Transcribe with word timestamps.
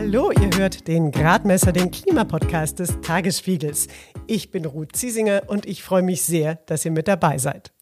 Hallo, 0.00 0.30
ihr 0.30 0.56
hört 0.56 0.86
den 0.86 1.10
Gradmesser, 1.10 1.72
den 1.72 1.90
Klimapodcast 1.90 2.78
des 2.78 3.00
Tagesspiegels. 3.00 3.88
Ich 4.28 4.52
bin 4.52 4.64
Ruth 4.64 4.94
Ziesinger 4.94 5.42
und 5.48 5.66
ich 5.66 5.82
freue 5.82 6.02
mich 6.02 6.22
sehr, 6.22 6.54
dass 6.66 6.84
ihr 6.84 6.92
mit 6.92 7.08
dabei 7.08 7.38
seid. 7.38 7.72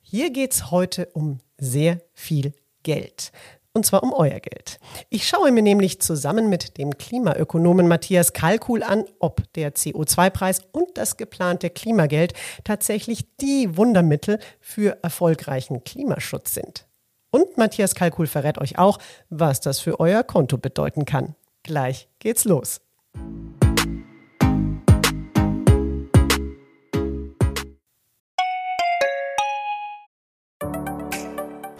Hier 0.00 0.30
geht 0.30 0.54
es 0.54 0.70
heute 0.70 1.10
um 1.12 1.40
sehr 1.58 2.00
viel 2.14 2.54
Geld. 2.82 3.30
Und 3.74 3.84
zwar 3.84 4.02
um 4.02 4.14
euer 4.14 4.40
Geld. 4.40 4.80
Ich 5.10 5.28
schaue 5.28 5.52
mir 5.52 5.60
nämlich 5.60 6.00
zusammen 6.00 6.48
mit 6.48 6.78
dem 6.78 6.96
Klimaökonomen 6.96 7.88
Matthias 7.88 8.32
Kalkul 8.32 8.82
an, 8.82 9.04
ob 9.18 9.42
der 9.52 9.74
CO2-Preis 9.74 10.62
und 10.72 10.96
das 10.96 11.18
geplante 11.18 11.68
Klimageld 11.68 12.32
tatsächlich 12.64 13.26
die 13.36 13.76
Wundermittel 13.76 14.38
für 14.60 14.96
erfolgreichen 15.02 15.84
Klimaschutz 15.84 16.54
sind. 16.54 16.86
Und 17.34 17.58
Matthias 17.58 17.96
Kalkul 17.96 18.28
verrät 18.28 18.58
euch 18.58 18.78
auch, 18.78 18.98
was 19.28 19.60
das 19.60 19.80
für 19.80 19.98
euer 19.98 20.22
Konto 20.22 20.56
bedeuten 20.56 21.04
kann. 21.04 21.34
Gleich 21.64 22.08
geht's 22.20 22.44
los. 22.44 22.80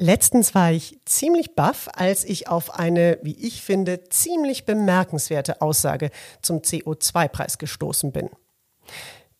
Letztens 0.00 0.54
war 0.54 0.70
ich 0.70 0.96
ziemlich 1.06 1.56
baff, 1.56 1.88
als 1.92 2.24
ich 2.24 2.46
auf 2.48 2.78
eine, 2.78 3.18
wie 3.22 3.36
ich 3.36 3.62
finde, 3.62 4.04
ziemlich 4.08 4.64
bemerkenswerte 4.64 5.60
Aussage 5.60 6.10
zum 6.40 6.58
CO2-Preis 6.58 7.58
gestoßen 7.58 8.12
bin. 8.12 8.30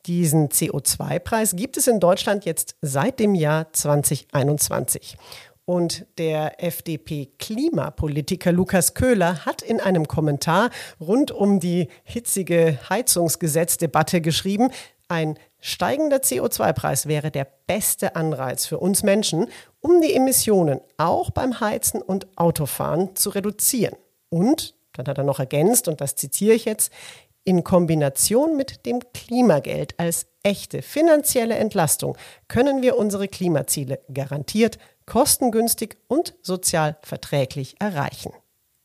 Diesen 0.06 0.48
CO2-Preis 0.48 1.55
gibt 1.55 1.77
es 1.77 1.86
in 1.86 2.01
Deutschland 2.01 2.45
jetzt 2.45 2.75
seit 2.83 3.20
dem 3.20 3.36
Jahr 3.36 3.73
2021. 3.73 5.17
Und 5.64 6.06
der 6.17 6.64
FDP-Klimapolitiker 6.64 8.51
Lukas 8.51 8.95
Köhler 8.95 9.45
hat 9.45 9.62
in 9.62 9.81
einem 9.81 10.09
Kommentar 10.09 10.70
rund 10.98 11.31
um 11.31 11.61
die 11.61 11.89
hitzige 12.03 12.79
Heizungsgesetzdebatte 12.89 14.20
geschrieben, 14.20 14.70
ein 15.09 15.39
steigender 15.61 16.19
CO2-Preis 16.19 17.06
wäre 17.06 17.31
der 17.31 17.47
beste 17.67 18.14
Anreiz 18.14 18.67
für 18.67 18.79
uns 18.79 19.03
Menschen, 19.03 19.48
um 19.80 20.00
die 20.00 20.14
Emissionen 20.14 20.80
auch 20.96 21.30
beim 21.30 21.60
Heizen 21.60 22.02
und 22.02 22.26
Autofahren 22.36 23.14
zu 23.16 23.30
reduzieren. 23.30 23.96
Und, 24.28 24.74
dann 24.92 25.06
hat 25.06 25.18
er 25.18 25.24
noch 25.24 25.38
ergänzt, 25.38 25.88
und 25.88 26.00
das 26.00 26.16
zitiere 26.16 26.54
ich 26.54 26.64
jetzt, 26.64 26.92
in 27.44 27.64
Kombination 27.64 28.56
mit 28.56 28.84
dem 28.84 29.00
Klimageld 29.14 29.98
als 29.98 30.26
echte 30.42 30.82
finanzielle 30.82 31.54
Entlastung 31.54 32.16
können 32.46 32.82
wir 32.82 32.98
unsere 32.98 33.26
Klimaziele 33.26 34.00
garantiert, 34.12 34.78
kostengünstig 35.06 35.96
und 36.08 36.34
sozial 36.42 36.98
verträglich 37.02 37.76
erreichen. 37.80 38.32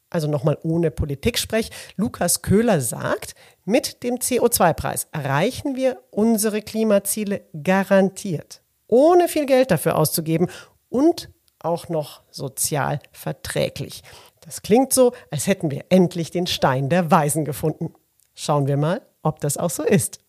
Also 0.09 0.29
nochmal 0.29 0.57
ohne 0.63 0.91
Politiksprech, 0.91 1.71
Lukas 1.97 2.41
Köhler 2.41 2.79
sagt, 2.79 3.33
mit 3.65 4.03
dem 4.03 4.15
CO2-Preis 4.15 5.07
erreichen 5.11 5.75
wir 5.75 5.97
unsere 6.11 6.61
Klimaziele 6.61 7.41
garantiert, 7.63 8.61
ohne 8.87 9.27
viel 9.27 9.45
Geld 9.45 9.71
dafür 9.71 9.97
auszugeben 9.97 10.49
und 10.93 11.29
auch 11.59 11.89
noch 11.89 12.21
sozial 12.29 12.99
verträglich. 13.11 14.03
Das 14.41 14.61
klingt 14.61 14.93
so, 14.93 15.13
als 15.31 15.47
hätten 15.47 15.71
wir 15.71 15.85
endlich 15.89 16.31
den 16.31 16.47
Stein 16.47 16.89
der 16.89 17.09
Weisen 17.09 17.45
gefunden. 17.45 17.93
Schauen 18.35 18.67
wir 18.67 18.77
mal, 18.77 19.01
ob 19.21 19.39
das 19.39 19.57
auch 19.57 19.69
so 19.69 19.83
ist. 19.83 20.19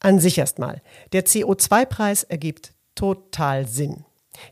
An 0.00 0.18
sich 0.18 0.38
erstmal, 0.38 0.80
der 1.12 1.26
CO2-Preis 1.26 2.24
ergibt 2.24 2.72
total 2.94 3.66
Sinn. 3.66 4.04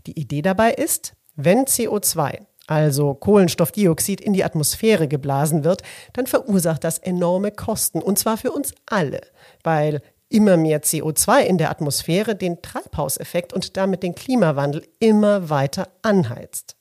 Die 0.06 0.18
Idee 0.18 0.42
dabei 0.42 0.72
ist, 0.72 1.14
wenn 1.34 1.64
CO2 1.64 2.46
also 2.68 3.14
Kohlenstoffdioxid, 3.14 4.20
in 4.20 4.34
die 4.34 4.44
Atmosphäre 4.44 5.08
geblasen 5.08 5.64
wird, 5.64 5.82
dann 6.12 6.26
verursacht 6.26 6.84
das 6.84 6.98
enorme 6.98 7.50
Kosten, 7.50 8.02
und 8.02 8.18
zwar 8.18 8.36
für 8.36 8.52
uns 8.52 8.74
alle, 8.84 9.22
weil 9.64 10.02
immer 10.28 10.56
mehr 10.56 10.82
CO2 10.82 11.40
in 11.40 11.58
der 11.58 11.70
Atmosphäre 11.70 12.34
den 12.34 12.62
Treibhauseffekt 12.62 13.52
und 13.52 13.76
damit 13.76 14.02
den 14.02 14.14
Klimawandel 14.14 14.86
immer 14.98 15.50
weiter 15.50 15.88
anheizt. 16.02 16.76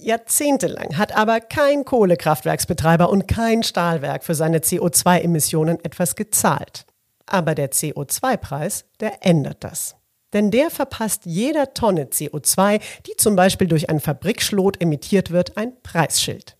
Jahrzehntelang 0.00 0.96
hat 0.96 1.16
aber 1.16 1.40
kein 1.40 1.84
Kohlekraftwerksbetreiber 1.84 3.10
und 3.10 3.26
kein 3.26 3.62
Stahlwerk 3.62 4.22
für 4.22 4.34
seine 4.34 4.58
CO2-Emissionen 4.58 5.84
etwas 5.84 6.14
gezahlt. 6.14 6.86
Aber 7.26 7.54
der 7.54 7.72
CO2-Preis, 7.72 8.84
der 9.00 9.26
ändert 9.26 9.64
das. 9.64 9.96
Denn 10.32 10.50
der 10.50 10.70
verpasst 10.70 11.22
jeder 11.24 11.74
Tonne 11.74 12.04
CO2, 12.04 12.80
die 13.06 13.16
zum 13.16 13.34
Beispiel 13.34 13.66
durch 13.66 13.90
ein 13.90 14.00
Fabrikschlot 14.00 14.80
emittiert 14.80 15.30
wird, 15.30 15.56
ein 15.56 15.72
Preisschild. 15.82 16.57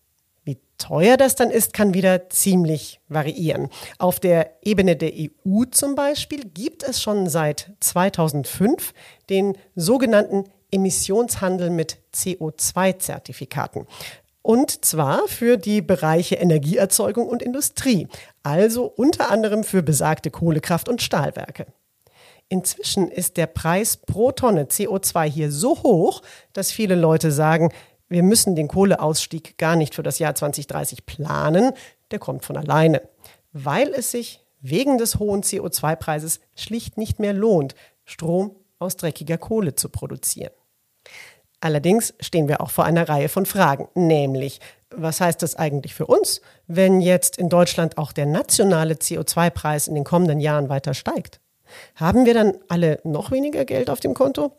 Teuer 0.79 1.17
das 1.17 1.35
dann 1.35 1.51
ist, 1.51 1.75
kann 1.75 1.93
wieder 1.93 2.31
ziemlich 2.31 3.01
variieren. 3.09 3.69
Auf 3.99 4.21
der 4.21 4.53
Ebene 4.63 4.97
der 4.97 5.13
EU 5.13 5.65
zum 5.71 5.95
Beispiel 5.95 6.45
gibt 6.45 6.83
es 6.83 7.03
schon 7.03 7.29
seit 7.29 7.73
2005 7.81 8.95
den 9.29 9.59
sogenannten 9.75 10.45
Emissionshandel 10.71 11.71
mit 11.71 11.99
CO2-Zertifikaten. 12.15 13.87
Und 14.43 14.85
zwar 14.85 15.27
für 15.29 15.57
die 15.59 15.83
Bereiche 15.83 16.37
Energieerzeugung 16.37 17.29
und 17.29 17.43
Industrie, 17.43 18.09
also 18.43 18.85
unter 18.85 19.31
anderem 19.31 19.65
für 19.65 19.83
besagte 19.83 20.31
Kohlekraft- 20.31 20.89
und 20.89 21.03
Stahlwerke. 21.03 21.67
Inzwischen 22.49 23.09
ist 23.11 23.37
der 23.37 23.47
Preis 23.47 23.99
pro 23.99 24.33
Tonne 24.33 24.65
CO2 24.65 25.29
hier 25.29 25.53
so 25.53 25.83
hoch, 25.83 26.23
dass 26.55 26.73
viele 26.73 26.95
Leute 26.95 27.31
sagen, 27.31 27.71
wir 28.09 28.23
müssen 28.23 28.57
den 28.57 28.69
Kohleausstieg 28.69 29.59
gar 29.59 29.77
nicht 29.77 29.95
für 29.95 30.03
das 30.03 30.19
Jahr 30.19 30.35
2030 30.35 31.07
planen, 31.07 31.73
der 32.11 32.19
kommt 32.19 32.45
von 32.45 32.57
alleine, 32.57 33.03
weil 33.53 33.89
es 33.89 34.11
sich 34.11 34.41
wegen 34.61 34.99
des 34.99 35.19
hohen 35.19 35.43
CO2-Preises 35.43 36.41
schlicht 36.55 36.97
nicht 36.97 37.19
mehr 37.21 37.33
lohnt, 37.33 37.75
Strom 38.05 38.57
aus 38.79 38.97
dreckiger 38.97 39.39
Kohle 39.39 39.75
zu 39.75 39.89
produzieren. 39.89 40.53
Allerdings 41.61 42.15
stehen 42.21 42.49
wir 42.49 42.61
auch 42.61 42.71
vor 42.71 42.85
einer 42.85 43.09
Reihe 43.09 43.29
von 43.29 43.45
Fragen, 43.45 43.89
nämlich, 43.95 44.61
was 44.91 45.21
heißt 45.21 45.43
das 45.43 45.57
eigentlich 45.57 45.95
für 45.95 46.07
uns, 46.07 46.41
wenn 46.67 47.01
jetzt 47.01 47.37
in 47.37 47.49
Deutschland 47.49 47.99
auch 47.99 48.13
der 48.13 48.27
nationale 48.27 48.95
CO2-Preis 48.95 49.89
in 49.89 49.97
den 49.97 50.05
kommenden 50.05 50.41
Jahren 50.41 50.69
weiter 50.69 50.95
steigt? 50.95 51.41
Haben 51.97 52.27
wir 52.27 52.35
dann 52.35 52.55
alle 52.69 53.01
noch 53.05 53.31
weniger 53.31 53.65
Geld 53.65 53.91
auf 53.91 54.01
dem 54.01 54.15
Konto? 54.15 54.53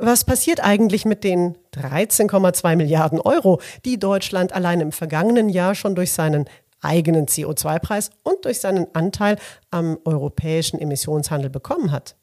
Was 0.00 0.24
passiert 0.24 0.62
eigentlich 0.62 1.04
mit 1.04 1.24
den 1.24 1.56
13,2 1.74 2.76
Milliarden 2.76 3.20
Euro, 3.20 3.60
die 3.84 3.98
Deutschland 3.98 4.52
allein 4.52 4.80
im 4.80 4.92
vergangenen 4.92 5.48
Jahr 5.48 5.74
schon 5.74 5.94
durch 5.94 6.12
seinen 6.12 6.48
eigenen 6.80 7.26
CO2-Preis 7.26 8.10
und 8.22 8.44
durch 8.44 8.60
seinen 8.60 8.94
Anteil 8.94 9.36
am 9.70 9.98
europäischen 10.04 10.78
Emissionshandel 10.78 11.50
bekommen 11.50 11.90
hat? 11.90 12.16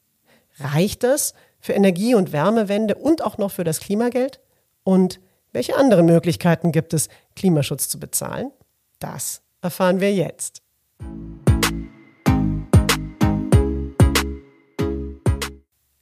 Reicht 0.58 1.02
das 1.02 1.34
für 1.60 1.74
Energie- 1.74 2.14
und 2.14 2.32
Wärmewende 2.32 2.94
und 2.94 3.22
auch 3.22 3.36
noch 3.36 3.50
für 3.50 3.64
das 3.64 3.80
Klimageld? 3.80 4.40
Und 4.82 5.20
welche 5.52 5.76
anderen 5.76 6.06
Möglichkeiten 6.06 6.72
gibt 6.72 6.94
es, 6.94 7.08
Klimaschutz 7.34 7.88
zu 7.88 8.00
bezahlen? 8.00 8.52
Das 8.98 9.42
erfahren 9.60 10.00
wir 10.00 10.14
jetzt. 10.14 10.62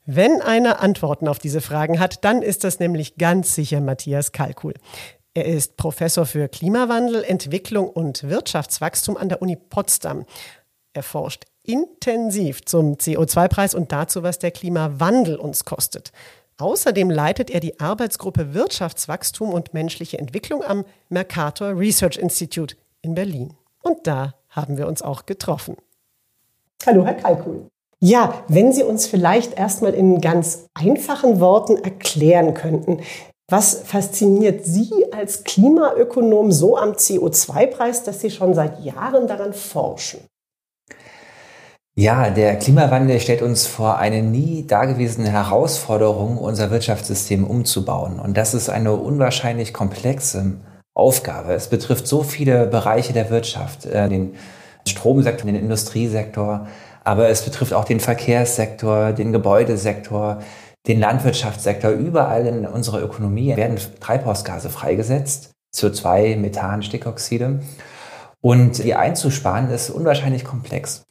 Wenn 0.06 0.42
einer 0.42 0.80
Antworten 0.80 1.28
auf 1.28 1.38
diese 1.38 1.62
Fragen 1.62 1.98
hat, 1.98 2.24
dann 2.24 2.42
ist 2.42 2.62
das 2.62 2.78
nämlich 2.78 3.16
ganz 3.16 3.54
sicher 3.54 3.80
Matthias 3.80 4.32
Kalkul. 4.32 4.74
Er 5.32 5.46
ist 5.46 5.78
Professor 5.78 6.26
für 6.26 6.48
Klimawandel, 6.48 7.24
Entwicklung 7.24 7.88
und 7.88 8.28
Wirtschaftswachstum 8.28 9.16
an 9.16 9.30
der 9.30 9.40
Uni 9.40 9.56
Potsdam. 9.56 10.26
Er 10.92 11.02
forscht 11.02 11.44
intensiv 11.62 12.64
zum 12.66 12.96
CO2-Preis 12.96 13.74
und 13.74 13.92
dazu, 13.92 14.22
was 14.22 14.38
der 14.38 14.50
Klimawandel 14.50 15.36
uns 15.36 15.64
kostet. 15.64 16.12
Außerdem 16.58 17.10
leitet 17.10 17.50
er 17.50 17.60
die 17.60 17.80
Arbeitsgruppe 17.80 18.54
Wirtschaftswachstum 18.54 19.52
und 19.52 19.74
menschliche 19.74 20.18
Entwicklung 20.18 20.62
am 20.62 20.84
Mercator 21.08 21.76
Research 21.76 22.18
Institute 22.18 22.76
in 23.00 23.14
Berlin. 23.14 23.54
Und 23.82 24.06
da 24.06 24.34
haben 24.50 24.76
wir 24.76 24.86
uns 24.86 25.02
auch 25.02 25.26
getroffen. 25.26 25.76
Hallo, 26.86 27.04
Herr 27.04 27.14
Kalkul. 27.14 27.66
Ja, 28.06 28.44
wenn 28.48 28.70
Sie 28.70 28.82
uns 28.82 29.06
vielleicht 29.06 29.56
erstmal 29.56 29.94
in 29.94 30.20
ganz 30.20 30.66
einfachen 30.74 31.40
Worten 31.40 31.78
erklären 31.78 32.52
könnten, 32.52 33.00
Was 33.50 33.82
fasziniert 33.84 34.64
Sie 34.64 34.90
als 35.12 35.44
Klimaökonom 35.44 36.50
so 36.50 36.78
am 36.78 36.92
CO2-Preis, 36.92 38.02
dass 38.02 38.20
Sie 38.20 38.30
schon 38.30 38.54
seit 38.54 38.82
Jahren 38.82 39.26
daran 39.26 39.52
forschen? 39.52 40.20
Ja, 41.94 42.30
der 42.30 42.56
Klimawandel 42.58 43.20
stellt 43.20 43.42
uns 43.42 43.66
vor 43.66 43.98
eine 43.98 44.22
nie 44.22 44.66
dagewesene 44.66 45.30
Herausforderung, 45.30 46.38
unser 46.38 46.70
Wirtschaftssystem 46.70 47.44
umzubauen. 47.44 48.18
Und 48.18 48.36
das 48.38 48.54
ist 48.54 48.70
eine 48.70 48.94
unwahrscheinlich 48.94 49.74
komplexe 49.74 50.54
Aufgabe. 50.94 51.52
Es 51.52 51.68
betrifft 51.68 52.06
so 52.06 52.22
viele 52.22 52.66
Bereiche 52.66 53.12
der 53.12 53.28
Wirtschaft, 53.28 53.84
äh, 53.84 54.08
den 54.08 54.36
Stromsektor, 54.88 55.46
den 55.46 55.60
Industriesektor, 55.60 56.66
aber 57.04 57.28
es 57.28 57.42
betrifft 57.42 57.74
auch 57.74 57.84
den 57.84 58.00
Verkehrssektor, 58.00 59.12
den 59.12 59.32
Gebäudesektor, 59.32 60.42
den 60.86 61.00
Landwirtschaftssektor. 61.00 61.90
Überall 61.90 62.46
in 62.46 62.66
unserer 62.66 63.02
Ökonomie 63.02 63.54
werden 63.56 63.78
Treibhausgase 64.00 64.70
freigesetzt, 64.70 65.50
CO2, 65.74 66.36
Methan, 66.36 66.82
Stickoxide. 66.82 67.60
Und 68.40 68.82
die 68.82 68.94
einzusparen 68.94 69.70
ist 69.70 69.90
unwahrscheinlich 69.90 70.44
komplex, 70.44 71.04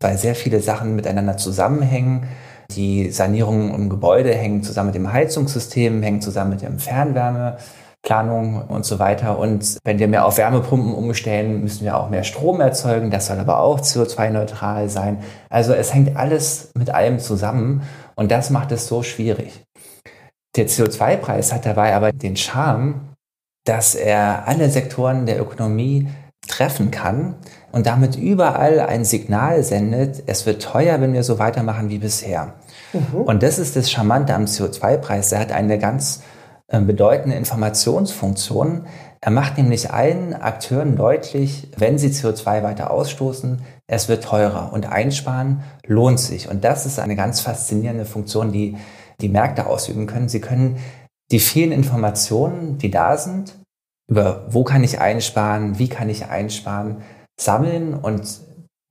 weil 0.00 0.16
sehr 0.16 0.34
viele 0.34 0.60
Sachen 0.60 0.96
miteinander 0.96 1.36
zusammenhängen. 1.36 2.28
Die 2.72 3.10
Sanierungen 3.10 3.74
im 3.74 3.88
Gebäude 3.90 4.34
hängen 4.34 4.62
zusammen 4.62 4.88
mit 4.88 4.94
dem 4.94 5.12
Heizungssystem, 5.12 6.02
hängen 6.02 6.20
zusammen 6.20 6.50
mit 6.50 6.62
dem 6.62 6.78
Fernwärme. 6.78 7.58
Planung 8.02 8.62
und 8.66 8.84
so 8.84 8.98
weiter. 8.98 9.38
Und 9.38 9.78
wenn 9.84 9.98
wir 9.98 10.08
mehr 10.08 10.26
auf 10.26 10.36
Wärmepumpen 10.36 10.92
umstellen, 10.92 11.62
müssen 11.62 11.84
wir 11.84 11.96
auch 11.96 12.10
mehr 12.10 12.24
Strom 12.24 12.60
erzeugen. 12.60 13.10
Das 13.10 13.26
soll 13.26 13.38
aber 13.38 13.60
auch 13.60 13.80
CO2-neutral 13.80 14.88
sein. 14.88 15.18
Also 15.48 15.72
es 15.72 15.94
hängt 15.94 16.16
alles 16.16 16.70
mit 16.74 16.90
allem 16.90 17.20
zusammen 17.20 17.82
und 18.16 18.30
das 18.30 18.50
macht 18.50 18.72
es 18.72 18.88
so 18.88 19.02
schwierig. 19.02 19.64
Der 20.56 20.68
CO2-Preis 20.68 21.52
hat 21.52 21.64
dabei 21.64 21.94
aber 21.94 22.12
den 22.12 22.36
Charme, 22.36 23.14
dass 23.64 23.94
er 23.94 24.48
alle 24.48 24.68
Sektoren 24.68 25.24
der 25.24 25.40
Ökonomie 25.40 26.08
treffen 26.48 26.90
kann 26.90 27.36
und 27.70 27.86
damit 27.86 28.16
überall 28.16 28.80
ein 28.80 29.04
Signal 29.04 29.62
sendet, 29.62 30.24
es 30.26 30.44
wird 30.44 30.62
teuer, 30.62 31.00
wenn 31.00 31.12
wir 31.12 31.22
so 31.22 31.38
weitermachen 31.38 31.88
wie 31.88 31.98
bisher. 31.98 32.54
Mhm. 32.92 33.22
Und 33.22 33.42
das 33.44 33.60
ist 33.60 33.76
das 33.76 33.90
Charmante 33.90 34.34
am 34.34 34.44
CO2-Preis. 34.44 35.30
Er 35.30 35.38
hat 35.38 35.52
eine 35.52 35.78
ganz 35.78 36.22
bedeutende 36.80 37.36
Informationsfunktion. 37.36 38.86
Er 39.20 39.30
macht 39.30 39.58
nämlich 39.58 39.90
allen 39.90 40.34
Akteuren 40.34 40.96
deutlich, 40.96 41.68
wenn 41.76 41.98
sie 41.98 42.08
CO2 42.08 42.62
weiter 42.62 42.90
ausstoßen, 42.90 43.60
es 43.86 44.08
wird 44.08 44.24
teurer 44.24 44.72
und 44.72 44.86
einsparen 44.86 45.62
lohnt 45.86 46.18
sich. 46.18 46.48
Und 46.48 46.64
das 46.64 46.86
ist 46.86 46.98
eine 46.98 47.14
ganz 47.14 47.40
faszinierende 47.40 48.06
Funktion, 48.06 48.52
die 48.52 48.76
die 49.20 49.28
Märkte 49.28 49.66
ausüben 49.66 50.06
können. 50.06 50.28
Sie 50.28 50.40
können 50.40 50.78
die 51.30 51.40
vielen 51.40 51.72
Informationen, 51.72 52.78
die 52.78 52.90
da 52.90 53.16
sind, 53.16 53.54
über 54.10 54.46
wo 54.48 54.64
kann 54.64 54.82
ich 54.82 54.98
einsparen, 55.00 55.78
wie 55.78 55.88
kann 55.88 56.08
ich 56.08 56.26
einsparen, 56.26 57.02
sammeln 57.38 57.94
und 57.94 58.40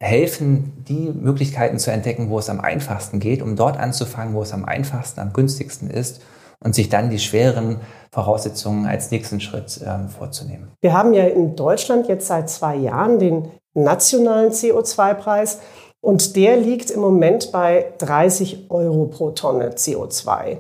helfen, 0.02 0.84
die 0.88 1.12
Möglichkeiten 1.12 1.78
zu 1.78 1.92
entdecken, 1.92 2.30
wo 2.30 2.40
es 2.40 2.50
am 2.50 2.60
einfachsten 2.60 3.20
geht, 3.20 3.42
um 3.42 3.56
dort 3.56 3.78
anzufangen, 3.78 4.34
wo 4.34 4.42
es 4.42 4.54
am 4.54 4.66
einfachsten, 4.66 5.20
am 5.20 5.34
günstigsten 5.34 5.90
ist 5.90 6.22
und 6.64 6.76
sich 6.76 6.90
dann 6.90 7.10
die 7.10 7.20
schweren 7.20 7.82
Voraussetzungen 8.12 8.86
als 8.86 9.12
nächsten 9.12 9.40
Schritt 9.40 9.82
ähm, 9.86 10.10
vorzunehmen. 10.10 10.72
Wir 10.82 10.94
haben 10.94 11.14
ja 11.14 11.26
in 11.26 11.56
Deutschland 11.56 12.08
jetzt 12.08 12.28
seit 12.28 12.50
zwei 12.50 12.76
Jahren 12.76 13.20
den 13.20 13.52
nationalen 13.74 14.52
CO2-Preis 14.52 15.60
und 16.02 16.36
der 16.36 16.58
liegt 16.58 16.90
im 16.92 17.00
Moment 17.00 17.52
bei 17.52 17.94
30 18.00 18.70
Euro 18.70 19.06
pro 19.06 19.32
Tonne 19.32 19.70
CO2. 19.72 20.58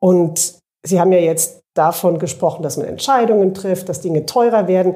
Und 0.00 0.60
Sie 0.82 1.00
haben 1.00 1.12
ja 1.12 1.18
jetzt 1.18 1.62
davon 1.74 2.18
gesprochen, 2.18 2.62
dass 2.62 2.76
man 2.76 2.86
Entscheidungen 2.86 3.54
trifft, 3.54 3.88
dass 3.88 4.00
Dinge 4.00 4.26
teurer 4.26 4.66
werden. 4.66 4.94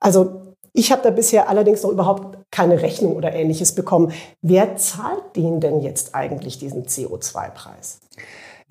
Also 0.00 0.54
ich 0.72 0.92
habe 0.92 1.02
da 1.02 1.10
bisher 1.10 1.48
allerdings 1.48 1.82
noch 1.82 1.90
überhaupt 1.90 2.38
keine 2.50 2.80
Rechnung 2.80 3.16
oder 3.16 3.32
ähnliches 3.32 3.74
bekommen. 3.74 4.12
Wer 4.40 4.76
zahlt 4.76 5.36
den 5.36 5.60
denn 5.60 5.80
jetzt 5.80 6.14
eigentlich 6.14 6.58
diesen 6.58 6.86
CO2-Preis? 6.86 8.00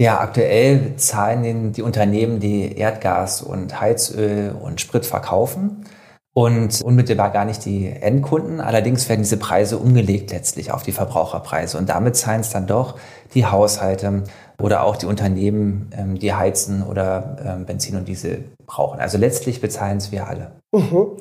Ja, 0.02 0.22
aktuell 0.22 0.96
zahlen 0.96 1.74
die 1.74 1.82
Unternehmen, 1.82 2.40
die 2.40 2.78
Erdgas 2.78 3.42
und 3.42 3.82
Heizöl 3.82 4.56
und 4.58 4.80
Sprit 4.80 5.06
verkaufen 5.06 5.84
und 6.34 6.82
unmittelbar 6.82 7.32
gar 7.32 7.44
nicht 7.44 7.66
die 7.66 7.88
Endkunden. 7.90 8.62
Allerdings 8.62 9.10
werden 9.10 9.24
diese 9.24 9.36
Preise 9.36 9.78
umgelegt 9.78 10.32
letztlich 10.32 10.72
auf 10.72 10.84
die 10.84 10.94
Verbraucherpreise 10.94 11.78
und 11.78 11.90
damit 11.90 12.16
zahlen 12.16 12.40
es 12.40 12.50
dann 12.50 12.66
doch 12.66 12.98
die 13.34 13.46
Haushalte 13.46 14.24
oder 14.62 14.84
auch 14.84 14.96
die 14.96 15.06
Unternehmen, 15.06 15.90
ähm, 15.98 16.18
die 16.18 16.34
heizen 16.34 16.82
oder 16.82 17.38
ähm, 17.46 17.66
Benzin 17.66 17.98
und 17.98 18.08
Diesel 18.08 18.46
brauchen. 18.66 19.02
Also 19.02 19.18
letztlich 19.18 19.60
bezahlen 19.60 19.98
es 19.98 20.14
wir 20.14 20.28
alle. 20.28 20.52
Mhm. 20.72 21.18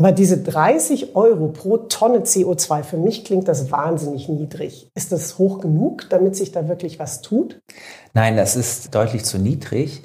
Aber 0.00 0.12
diese 0.12 0.38
30 0.38 1.14
Euro 1.14 1.48
pro 1.48 1.76
Tonne 1.76 2.20
CO2, 2.20 2.84
für 2.84 2.96
mich 2.96 3.22
klingt 3.22 3.48
das 3.48 3.70
wahnsinnig 3.70 4.30
niedrig. 4.30 4.90
Ist 4.94 5.12
das 5.12 5.36
hoch 5.36 5.60
genug, 5.60 6.08
damit 6.08 6.34
sich 6.36 6.52
da 6.52 6.68
wirklich 6.68 6.98
was 6.98 7.20
tut? 7.20 7.60
Nein, 8.14 8.38
das 8.38 8.56
ist 8.56 8.94
deutlich 8.94 9.26
zu 9.26 9.38
niedrig. 9.38 10.02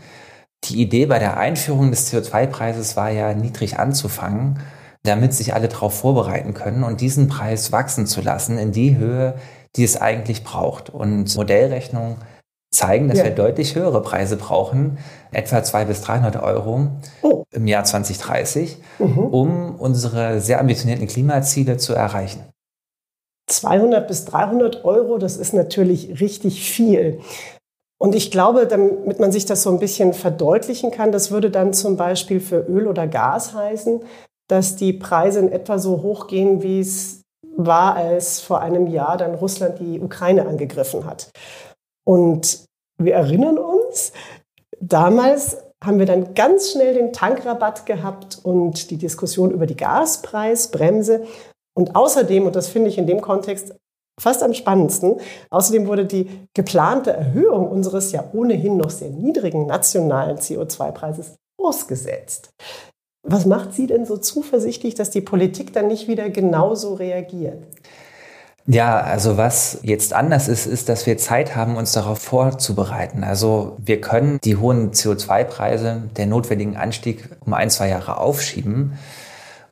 Die 0.66 0.82
Idee 0.82 1.06
bei 1.06 1.18
der 1.18 1.38
Einführung 1.38 1.92
des 1.92 2.12
CO2-Preises 2.12 2.98
war 2.98 3.10
ja, 3.10 3.34
niedrig 3.34 3.80
anzufangen, 3.80 4.60
damit 5.04 5.34
sich 5.34 5.54
alle 5.54 5.70
darauf 5.70 5.94
vorbereiten 5.94 6.54
können 6.54 6.84
und 6.84 7.00
diesen 7.00 7.30
Preis 7.30 7.72
wachsen 7.72 8.06
zu 8.06 8.20
lassen 8.20 8.58
in 8.58 8.74
die 8.74 8.98
Höhe, 8.98 9.36
die 9.78 9.86
es 9.86 9.96
eigentlich 9.96 10.44
braucht. 10.44 10.90
Und 10.90 11.34
Modellrechnungen 11.38 12.18
zeigen, 12.76 13.08
dass 13.08 13.20
ja. 13.20 13.26
wir 13.26 13.32
deutlich 13.32 13.76
höhere 13.76 14.02
Preise 14.02 14.38
brauchen, 14.38 14.98
etwa 15.32 15.64
200 15.64 15.88
bis 15.88 16.02
300 16.02 16.44
Euro 16.44 16.88
oh. 17.22 17.44
im 17.52 17.68
Jahr 17.68 17.84
2030, 17.84 18.78
mhm. 19.00 19.18
um 19.18 19.76
unsere 19.76 20.42
sehr 20.42 20.60
ambitionierten 20.60 21.08
Klimaziele 21.08 21.78
zu 21.78 21.94
erreichen. 21.94 22.44
200 23.48 24.08
bis 24.08 24.26
300 24.26 24.86
Euro, 24.86 25.18
das 25.18 25.38
ist 25.38 25.54
natürlich 25.54 26.20
richtig 26.20 26.70
viel. 26.70 27.20
Und 27.98 28.16
ich 28.16 28.32
glaube, 28.32 28.68
damit 28.68 29.20
man 29.20 29.32
sich 29.32 29.46
das 29.46 29.64
so 29.64 29.70
ein 29.70 29.80
bisschen 29.80 30.14
verdeutlichen 30.14 30.92
kann, 30.92 31.12
das 31.12 31.32
würde 31.32 31.50
dann 31.50 31.74
zum 31.74 31.96
Beispiel 31.96 32.40
für 32.40 32.60
Öl 32.68 32.88
oder 32.88 33.08
Gas 33.08 33.54
heißen, 33.54 34.02
dass 34.48 34.76
die 34.76 34.94
Preise 34.94 35.40
in 35.40 35.52
etwa 35.52 35.80
so 35.80 36.02
hoch 36.02 36.28
gehen, 36.28 36.62
wie 36.62 36.80
es 36.80 37.22
war, 37.56 37.96
als 37.96 38.42
vor 38.42 38.62
einem 38.62 38.88
Jahr 38.88 39.18
dann 39.18 39.36
Russland 39.36 39.80
die 39.80 40.00
Ukraine 40.00 40.46
angegriffen 40.46 41.06
hat. 41.06 41.30
Und 42.04 42.65
wir 42.98 43.14
erinnern 43.14 43.58
uns, 43.58 44.14
damals 44.80 45.58
haben 45.84 46.00
wir 46.00 46.06
dann 46.06 46.34
ganz 46.34 46.72
schnell 46.72 46.94
den 46.94 47.14
Tankrabatt 47.14 47.86
gehabt 47.86 48.40
und 48.44 48.90
die 48.90 48.98
Diskussion 48.98 49.52
über 49.52 49.66
die 49.66 49.76
Gaspreisbremse. 49.76 51.26
Und 51.76 51.96
außerdem, 51.96 52.46
und 52.46 52.56
das 52.56 52.68
finde 52.68 52.90
ich 52.90 52.98
in 52.98 53.08
dem 53.08 53.22
Kontext 53.22 53.76
fast 54.20 54.42
am 54.44 54.54
spannendsten, 54.54 55.20
außerdem 55.50 55.88
wurde 55.88 56.06
die 56.06 56.48
geplante 56.54 57.12
Erhöhung 57.12 57.70
unseres 57.70 58.12
ja 58.12 58.24
ohnehin 58.34 58.78
noch 58.78 58.90
sehr 58.90 59.10
niedrigen 59.10 59.66
nationalen 59.66 60.38
CO2-Preises 60.38 61.36
ausgesetzt. 61.62 62.50
Was 63.28 63.46
macht 63.46 63.74
Sie 63.74 63.88
denn 63.88 64.06
so 64.06 64.18
zuversichtlich, 64.18 64.96
dass 64.96 65.10
die 65.10 65.22
Politik 65.22 65.74
dann 65.74 65.88
nicht 65.88 66.08
wieder 66.08 66.30
genauso 66.30 66.94
reagiert? 66.94 67.64
Ja, 68.68 69.00
also 69.00 69.38
was 69.38 69.80
jetzt 69.84 70.14
anders 70.14 70.48
ist, 70.48 70.66
ist, 70.66 70.90
dass 70.90 71.06
wir 71.06 71.18
Zeit 71.20 71.56
haben, 71.56 71.78
uns 71.78 71.92
darauf 71.92 72.18
vorzubereiten. 72.18 73.24
Also 73.24 73.78
wir 73.78 74.02
können 74.02 74.40
die 74.44 74.56
hohen 74.56 74.92
CO2-Preise, 74.92 76.04
der 76.18 76.26
notwendigen 76.26 76.76
Anstieg 76.76 77.30
um 77.42 77.54
ein, 77.54 77.70
zwei 77.70 77.90
Jahre 77.90 78.18
aufschieben 78.18 78.98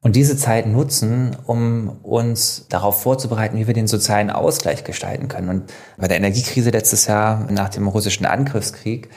und 0.02 0.16
diese 0.16 0.38
Zeit 0.38 0.68
nutzen, 0.68 1.36
um 1.48 1.98
uns 2.04 2.68
darauf 2.70 3.02
vorzubereiten, 3.02 3.58
wie 3.58 3.66
wir 3.66 3.74
den 3.74 3.88
sozialen 3.88 4.30
Ausgleich 4.30 4.84
gestalten 4.84 5.28
können. 5.28 5.50
Und 5.50 5.74
bei 5.98 6.08
der 6.08 6.18
Energiekrise 6.18 6.70
letztes 6.70 7.08
Jahr 7.08 7.50
nach 7.50 7.70
dem 7.70 7.88
russischen 7.88 8.28
Angriffskrieg 8.28 9.10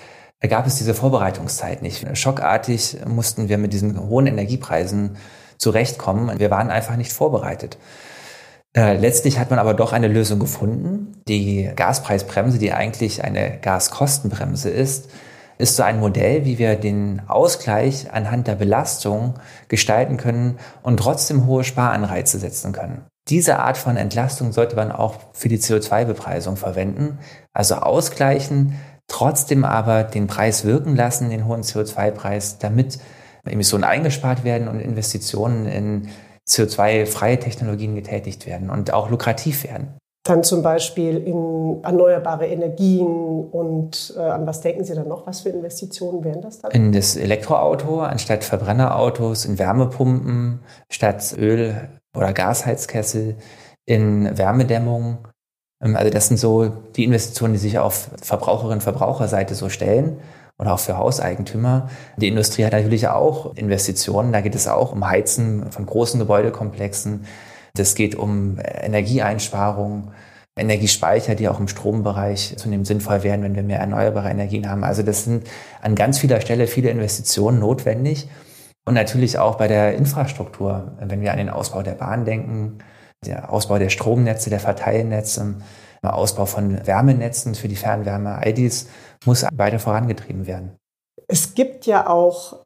gab 0.49 0.67
es 0.67 0.77
diese 0.77 0.95
Vorbereitungszeit 0.95 1.83
nicht. 1.83 2.07
Schockartig 2.17 2.99
mussten 3.07 3.51
wir 3.51 3.59
mit 3.59 3.75
diesen 3.75 4.09
hohen 4.09 4.27
Energiepreisen 4.27 5.17
zurechtkommen. 5.59 6.39
Wir 6.39 6.51
waren 6.51 6.71
einfach 6.71 6.97
nicht 6.97 7.13
vorbereitet. 7.13 7.77
Äh, 8.77 8.99
letztlich 8.99 9.39
hat 9.39 9.49
man 9.49 9.59
aber 9.59 9.73
doch 9.73 9.95
eine 9.95 10.07
Lösung 10.07 10.39
gefunden. 10.39 11.23
Die 11.27 11.71
Gaspreisbremse, 11.75 12.59
die 12.59 12.73
eigentlich 12.73 13.25
eine 13.25 13.59
Gaskostenbremse 13.59 14.69
ist, 14.69 15.09
ist 15.59 15.77
so 15.77 15.83
ein 15.83 15.99
Modell, 15.99 16.45
wie 16.45 16.59
wir 16.59 16.77
den 16.77 17.23
Ausgleich 17.27 18.13
anhand 18.13 18.47
der 18.47 18.57
Belastung 18.57 19.35
gestalten 19.69 20.19
können 20.19 20.59
und 20.83 20.99
trotzdem 20.99 21.47
hohe 21.47 21.65
Sparanreize 21.65 22.39
setzen 22.39 22.73
können. 22.73 23.07
Diese 23.29 23.59
Art 23.59 23.79
von 23.79 23.97
Entlastung 23.97 24.53
sollte 24.53 24.77
man 24.77 24.93
auch 24.93 25.17
für 25.33 25.49
die 25.49 25.59
CO2-Bepreisung 25.59 26.57
verwenden. 26.57 27.19
Also 27.55 27.77
ausgleichen, 27.77 28.79
trotzdem 29.09 29.65
aber 29.65 30.05
den 30.05 30.27
Preis 30.27 30.65
wirken 30.65 30.95
lassen, 30.95 31.31
den 31.31 31.47
hohen 31.47 31.63
CO2-Preis, 31.63 32.59
damit 32.59 32.99
Emissionen 33.47 33.85
eingespart 33.85 34.45
werden 34.45 34.69
und 34.69 34.81
Investitionen 34.81 35.67
in 35.67 36.09
CO2-freie 36.49 37.39
Technologien 37.39 37.95
getätigt 37.95 38.47
werden 38.47 38.71
und 38.71 38.93
auch 38.93 39.11
lukrativ 39.11 39.65
werden. 39.65 39.99
dann 40.25 40.43
zum 40.43 40.63
Beispiel 40.63 41.19
in 41.19 41.85
erneuerbare 41.85 42.47
Energien 42.47 43.45
und 43.51 44.13
äh, 44.17 44.21
an 44.21 44.45
was 44.47 44.61
denken 44.61 44.85
Sie 44.85 44.95
dann 44.95 45.07
noch? 45.09 45.27
Was 45.27 45.43
für 45.43 45.51
Investitionen 45.51 46.25
wären 46.25 46.41
das 46.41 46.61
dann? 46.61 46.73
In 46.73 46.91
das 46.91 47.17
Elektroauto 47.17 48.01
anstatt 48.01 48.43
Verbrennerautos, 48.43 49.45
in 49.45 49.59
Wärmepumpen 49.59 50.61
statt 50.91 51.35
Öl- 51.39 51.89
oder 52.17 52.33
Gasheizkessel, 52.33 53.37
in 53.85 54.37
Wärmedämmung. 54.37 55.29
Ähm, 55.81 55.95
also 55.95 56.11
das 56.11 56.27
sind 56.27 56.39
so 56.39 56.73
die 56.97 57.05
Investitionen, 57.05 57.53
die 57.53 57.61
sich 57.61 57.79
auf 57.79 58.11
Verbraucherinnen 58.21 58.79
und 58.79 58.83
Verbraucherseite 58.83 59.55
so 59.55 59.69
stellen 59.69 60.19
oder 60.59 60.75
auch 60.75 60.81
für 60.81 60.97
Hauseigentümer. 60.97 61.91
Die 62.17 62.29
Industrie 62.29 62.65
hat 62.65 62.73
natürlich 62.73 63.09
auch 63.09 63.55
Investitionen. 63.57 64.33
Da 64.33 64.41
geht 64.41 64.55
es 64.55 64.69
auch 64.69 64.93
um 64.93 65.09
Heizen 65.09 65.71
von 65.71 65.87
großen 65.87 66.19
Gebäudekomplexen 66.19 67.27
das 67.77 67.95
geht 67.95 68.15
um 68.15 68.59
Energieeinsparung, 68.59 70.13
Energiespeicher, 70.59 71.35
die 71.35 71.49
auch 71.49 71.61
im 71.61 71.69
Strombereich 71.69 72.55
zunehmend 72.57 72.87
sinnvoll 72.87 73.23
werden, 73.23 73.43
wenn 73.43 73.55
wir 73.55 73.63
mehr 73.63 73.79
erneuerbare 73.79 74.31
Energien 74.31 74.71
haben. 74.71 74.85
Also 74.85 75.03
das 75.03 75.25
sind 75.25 75.47
an 75.83 75.95
ganz 75.95 76.19
vieler 76.19 76.41
Stelle 76.41 76.67
viele 76.67 76.89
Investitionen 76.89 77.59
notwendig. 77.59 78.29
Und 78.87 78.95
natürlich 78.95 79.39
auch 79.39 79.57
bei 79.57 79.69
der 79.69 79.95
Infrastruktur, 79.97 80.93
wenn 81.01 81.21
wir 81.21 81.33
an 81.33 81.39
den 81.39 81.51
Ausbau 81.51 81.83
der 81.83 81.93
Bahn 81.93 82.25
denken, 82.25 82.79
der 83.25 83.53
Ausbau 83.53 83.79
der 83.79 83.91
Stromnetze, 83.91 84.49
der 84.49 84.61
Verteilnetze, 84.61 85.57
Ausbau 86.03 86.47
von 86.47 86.87
Wärmenetzen 86.87 87.55
für 87.55 87.69
die 87.69 87.77
Fernwärme, 87.77 88.39
all 88.39 88.53
dies 88.53 88.89
muss 89.25 89.45
weiter 89.53 89.79
vorangetrieben 89.79 90.47
werden. 90.47 90.77
Es 91.29 91.55
gibt 91.55 91.87
ja 91.87 92.09
auch 92.09 92.65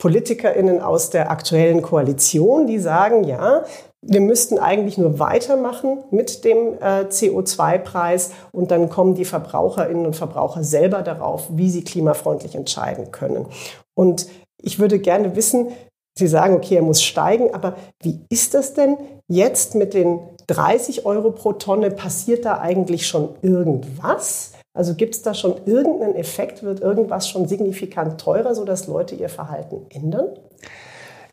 PolitikerInnen 0.00 0.80
aus 0.80 1.10
der 1.10 1.30
aktuellen 1.30 1.82
Koalition, 1.82 2.66
die 2.66 2.78
sagen, 2.78 3.24
ja, 3.24 3.64
wir 4.00 4.20
müssten 4.20 4.58
eigentlich 4.58 4.96
nur 4.96 5.18
weitermachen 5.18 6.04
mit 6.12 6.44
dem 6.44 6.74
äh, 6.74 7.06
CO2-Preis 7.08 8.30
und 8.52 8.70
dann 8.70 8.88
kommen 8.90 9.16
die 9.16 9.24
Verbraucherinnen 9.24 10.06
und 10.06 10.14
Verbraucher 10.14 10.62
selber 10.62 11.02
darauf, 11.02 11.48
wie 11.50 11.68
sie 11.68 11.82
klimafreundlich 11.82 12.54
entscheiden 12.54 13.10
können. 13.10 13.46
Und 13.94 14.28
ich 14.62 14.78
würde 14.78 15.00
gerne 15.00 15.34
wissen, 15.34 15.72
Sie 16.18 16.26
sagen, 16.26 16.54
okay, 16.54 16.74
er 16.74 16.82
muss 16.82 17.00
steigen, 17.00 17.54
aber 17.54 17.76
wie 18.02 18.20
ist 18.28 18.54
das 18.54 18.74
denn 18.74 18.96
jetzt 19.28 19.76
mit 19.76 19.94
den 19.94 20.18
30 20.48 21.06
Euro 21.06 21.30
pro 21.30 21.52
Tonne? 21.52 21.90
Passiert 21.90 22.44
da 22.44 22.60
eigentlich 22.60 23.06
schon 23.06 23.30
irgendwas? 23.42 24.52
Also 24.74 24.94
gibt 24.94 25.14
es 25.14 25.22
da 25.22 25.34
schon 25.34 25.54
irgendeinen 25.66 26.14
Effekt? 26.14 26.62
Wird 26.62 26.80
irgendwas 26.80 27.28
schon 27.28 27.48
signifikant 27.48 28.20
teurer, 28.20 28.54
sodass 28.54 28.86
Leute 28.86 29.14
ihr 29.14 29.28
Verhalten 29.28 29.86
ändern? 29.90 30.26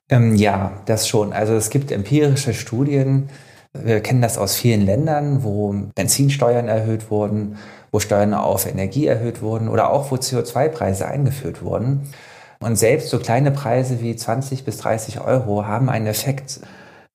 Ähm, 0.10 0.36
ja, 0.36 0.74
das 0.86 1.08
schon. 1.08 1.34
Also 1.34 1.54
es 1.54 1.70
gibt 1.70 1.92
empirische 1.92 2.54
Studien, 2.54 3.30
wir 3.84 4.00
kennen 4.00 4.22
das 4.22 4.38
aus 4.38 4.56
vielen 4.56 4.86
Ländern, 4.86 5.44
wo 5.44 5.74
Benzinsteuern 5.96 6.68
erhöht 6.68 7.12
wurden, 7.12 7.58
wo 7.92 8.00
Steuern 8.00 8.34
auf 8.34 8.66
Energie 8.66 9.06
erhöht 9.06 9.42
wurden 9.42 9.68
oder 9.68 9.92
auch 9.92 10.12
wo 10.12 10.16
CO2-Preise 10.16 11.08
eingeführt 11.08 11.64
wurden. 11.64 12.10
Und 12.60 12.78
selbst 12.78 13.10
so 13.10 13.20
kleine 13.20 13.52
Preise 13.52 14.02
wie 14.02 14.16
20 14.16 14.64
bis 14.64 14.78
30 14.78 15.20
Euro 15.22 15.66
haben 15.66 15.90
einen 15.90 16.08
Effekt. 16.08 16.62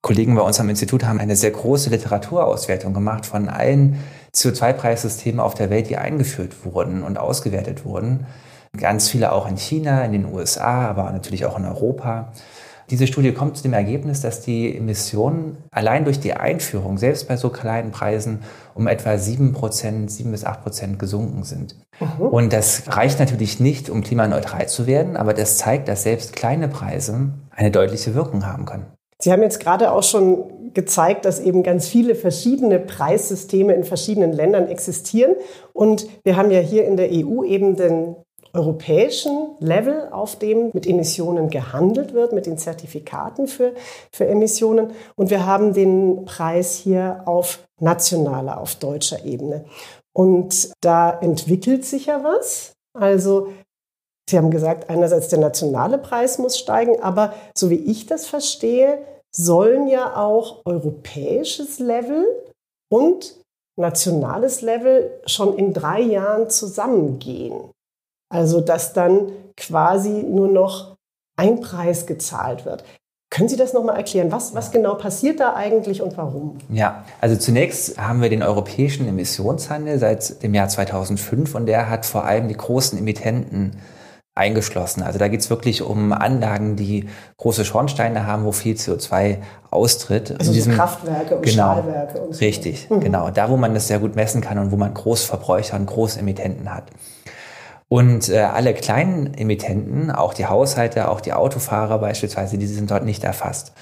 Kollegen 0.02 0.34
bei 0.34 0.42
uns 0.42 0.58
am 0.58 0.68
Institut 0.68 1.04
haben 1.04 1.20
eine 1.20 1.36
sehr 1.36 1.50
große 1.50 1.90
Literaturauswertung 1.90 2.94
gemacht 2.94 3.26
von 3.26 3.48
allen 3.48 4.02
CO2-Preissystemen 4.34 5.40
auf 5.40 5.54
der 5.54 5.68
Welt, 5.68 5.90
die 5.90 5.98
eingeführt 5.98 6.64
wurden 6.64 7.02
und 7.02 7.18
ausgewertet 7.18 7.84
wurden. 7.84 8.26
Ganz 8.76 9.08
viele 9.08 9.32
auch 9.32 9.48
in 9.48 9.56
China, 9.56 10.04
in 10.04 10.12
den 10.12 10.32
USA, 10.32 10.88
aber 10.88 11.10
natürlich 11.10 11.44
auch 11.44 11.58
in 11.58 11.66
Europa. 11.66 12.32
Diese 12.88 13.06
Studie 13.06 13.32
kommt 13.32 13.56
zu 13.56 13.62
dem 13.62 13.72
Ergebnis, 13.72 14.20
dass 14.20 14.40
die 14.40 14.76
Emissionen 14.76 15.58
allein 15.70 16.04
durch 16.04 16.18
die 16.18 16.34
Einführung, 16.34 16.98
selbst 16.98 17.28
bei 17.28 17.36
so 17.36 17.50
kleinen 17.50 17.92
Preisen, 17.92 18.40
um 18.74 18.88
etwa 18.88 19.16
7 19.16 19.52
Prozent, 19.52 20.10
7 20.10 20.30
bis 20.30 20.44
8 20.44 20.62
Prozent 20.62 20.98
gesunken 20.98 21.44
sind. 21.44 21.76
Mhm. 22.00 22.26
Und 22.26 22.52
das 22.52 22.84
reicht 22.88 23.20
natürlich 23.20 23.60
nicht, 23.60 23.90
um 23.90 24.02
klimaneutral 24.02 24.68
zu 24.68 24.86
werden, 24.86 25.16
aber 25.16 25.34
das 25.34 25.58
zeigt, 25.58 25.88
dass 25.88 26.02
selbst 26.02 26.34
kleine 26.34 26.66
Preise 26.66 27.30
eine 27.50 27.70
deutliche 27.70 28.14
Wirkung 28.14 28.46
haben 28.46 28.64
können. 28.64 28.86
Sie 29.20 29.32
haben 29.32 29.42
jetzt 29.42 29.60
gerade 29.60 29.92
auch 29.92 30.02
schon 30.02 30.72
gezeigt, 30.74 31.24
dass 31.24 31.40
eben 31.40 31.62
ganz 31.62 31.88
viele 31.88 32.14
verschiedene 32.14 32.78
Preissysteme 32.78 33.74
in 33.74 33.84
verschiedenen 33.84 34.32
Ländern 34.32 34.68
existieren. 34.68 35.34
Und 35.72 36.06
wir 36.24 36.36
haben 36.36 36.50
ja 36.50 36.60
hier 36.60 36.84
in 36.86 36.96
der 36.96 37.10
EU 37.10 37.44
eben 37.44 37.76
den 37.76 38.16
europäischen 38.52 39.50
Level, 39.60 40.08
auf 40.10 40.36
dem 40.36 40.70
mit 40.72 40.86
Emissionen 40.86 41.50
gehandelt 41.50 42.14
wird, 42.14 42.32
mit 42.32 42.46
den 42.46 42.58
Zertifikaten 42.58 43.46
für, 43.46 43.74
für 44.12 44.26
Emissionen. 44.26 44.92
Und 45.14 45.30
wir 45.30 45.46
haben 45.46 45.72
den 45.72 46.24
Preis 46.24 46.74
hier 46.74 47.22
auf 47.26 47.60
nationaler, 47.78 48.60
auf 48.60 48.74
deutscher 48.74 49.24
Ebene. 49.24 49.64
Und 50.12 50.72
da 50.80 51.18
entwickelt 51.20 51.84
sich 51.84 52.06
ja 52.06 52.24
was. 52.24 52.72
Also 52.92 53.48
Sie 54.30 54.38
haben 54.38 54.52
gesagt, 54.52 54.88
einerseits 54.88 55.26
der 55.26 55.40
nationale 55.40 55.98
Preis 55.98 56.38
muss 56.38 56.56
steigen, 56.56 57.02
aber 57.02 57.34
so 57.52 57.68
wie 57.68 57.74
ich 57.90 58.06
das 58.06 58.26
verstehe, 58.26 58.98
sollen 59.34 59.88
ja 59.88 60.16
auch 60.16 60.64
europäisches 60.64 61.80
Level 61.80 62.24
und 62.88 63.34
nationales 63.76 64.62
Level 64.62 65.10
schon 65.26 65.56
in 65.58 65.72
drei 65.72 66.00
Jahren 66.00 66.48
zusammengehen. 66.48 67.70
Also 68.32 68.60
dass 68.60 68.92
dann 68.92 69.32
quasi 69.56 70.22
nur 70.22 70.46
noch 70.46 70.96
ein 71.36 71.60
Preis 71.60 72.06
gezahlt 72.06 72.64
wird. 72.64 72.84
Können 73.32 73.48
Sie 73.48 73.56
das 73.56 73.72
nochmal 73.72 73.96
erklären? 73.96 74.30
Was, 74.30 74.54
was 74.54 74.70
genau 74.70 74.94
passiert 74.94 75.40
da 75.40 75.54
eigentlich 75.54 76.02
und 76.02 76.16
warum? 76.16 76.58
Ja, 76.68 77.04
also 77.20 77.36
zunächst 77.36 77.98
haben 77.98 78.22
wir 78.22 78.28
den 78.28 78.44
europäischen 78.44 79.08
Emissionshandel 79.08 79.98
seit 79.98 80.40
dem 80.42 80.54
Jahr 80.54 80.68
2005 80.68 81.54
und 81.56 81.66
der 81.66 81.90
hat 81.90 82.06
vor 82.06 82.24
allem 82.24 82.46
die 82.46 82.56
großen 82.56 82.96
Emittenten 82.96 83.72
eingeschlossen. 84.34 85.02
Also 85.02 85.18
da 85.18 85.28
geht 85.28 85.40
es 85.40 85.50
wirklich 85.50 85.82
um 85.82 86.12
Anlagen, 86.12 86.76
die 86.76 87.08
große 87.36 87.64
Schornsteine 87.64 88.26
haben, 88.26 88.44
wo 88.44 88.52
viel 88.52 88.76
CO2 88.76 89.38
austritt. 89.70 90.34
Also 90.38 90.52
diesem, 90.52 90.74
Kraftwerke 90.74 91.36
und 91.36 91.42
genau, 91.42 91.72
Stahlwerke 91.72 92.20
und 92.20 92.34
so. 92.34 92.40
Richtig, 92.40 92.88
mhm. 92.88 93.00
genau. 93.00 93.30
Da, 93.30 93.50
wo 93.50 93.56
man 93.56 93.74
das 93.74 93.88
sehr 93.88 93.98
gut 93.98 94.16
messen 94.16 94.40
kann 94.40 94.58
und 94.58 94.70
wo 94.70 94.76
man 94.76 94.94
Großverbräucher 94.94 95.76
und 95.76 95.86
Großemittenten 95.86 96.72
hat. 96.72 96.84
Und 97.88 98.28
äh, 98.28 98.38
alle 98.38 98.72
kleinen 98.72 99.34
Emittenten, 99.34 100.12
auch 100.12 100.32
die 100.32 100.46
Haushalte, 100.46 101.08
auch 101.08 101.20
die 101.20 101.32
Autofahrer 101.32 101.98
beispielsweise, 101.98 102.56
die 102.56 102.66
sind 102.66 102.90
dort 102.90 103.04
nicht 103.04 103.24
erfasst. 103.24 103.72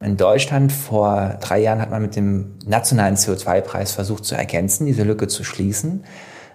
In 0.00 0.18
Deutschland 0.18 0.70
vor 0.70 1.38
drei 1.40 1.60
Jahren 1.60 1.80
hat 1.80 1.90
man 1.90 2.02
mit 2.02 2.14
dem 2.14 2.58
nationalen 2.66 3.14
CO2-Preis 3.14 3.92
versucht 3.92 4.26
zu 4.26 4.34
ergänzen, 4.34 4.84
diese 4.84 5.04
Lücke 5.04 5.28
zu 5.28 5.44
schließen, 5.44 6.04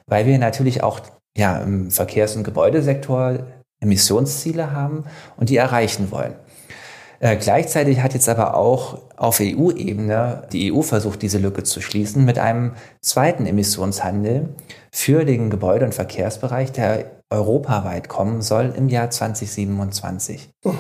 weil 0.06 0.28
wir 0.28 0.38
natürlich 0.38 0.84
auch 0.84 1.00
ja, 1.38 1.60
im 1.60 1.92
Verkehrs- 1.92 2.36
und 2.36 2.44
Gebäudesektor 2.44 3.40
Emissionsziele 3.80 4.72
haben 4.72 5.06
und 5.38 5.50
die 5.50 5.58
erreichen 5.58 6.12
wollen. 6.12 6.34
Äh, 7.20 7.38
gleichzeitig 7.38 8.02
hat 8.02 8.14
jetzt 8.14 8.28
aber 8.28 8.56
auch 8.56 9.00
auf 9.16 9.40
EU-Ebene 9.40 10.44
die 10.52 10.74
EU 10.74 10.82
versucht, 10.82 11.22
diese 11.22 11.38
Lücke 11.38 11.64
zu 11.64 11.82
schließen 11.82 12.26
mit 12.26 12.38
einem 12.38 12.74
zweiten 13.02 13.46
Emissionshandel 13.46 14.50
für 14.92 15.26
den 15.26 15.50
Gebäude- 15.50 15.86
und 15.86 15.96
Verkehrsbereich, 15.96 16.72
der 16.72 17.06
europaweit 17.30 18.10
kommen 18.10 18.42
soll 18.42 18.74
im 18.76 18.90
Jahr 18.90 19.10
2027. 19.10 20.50
Mhm. 20.64 20.74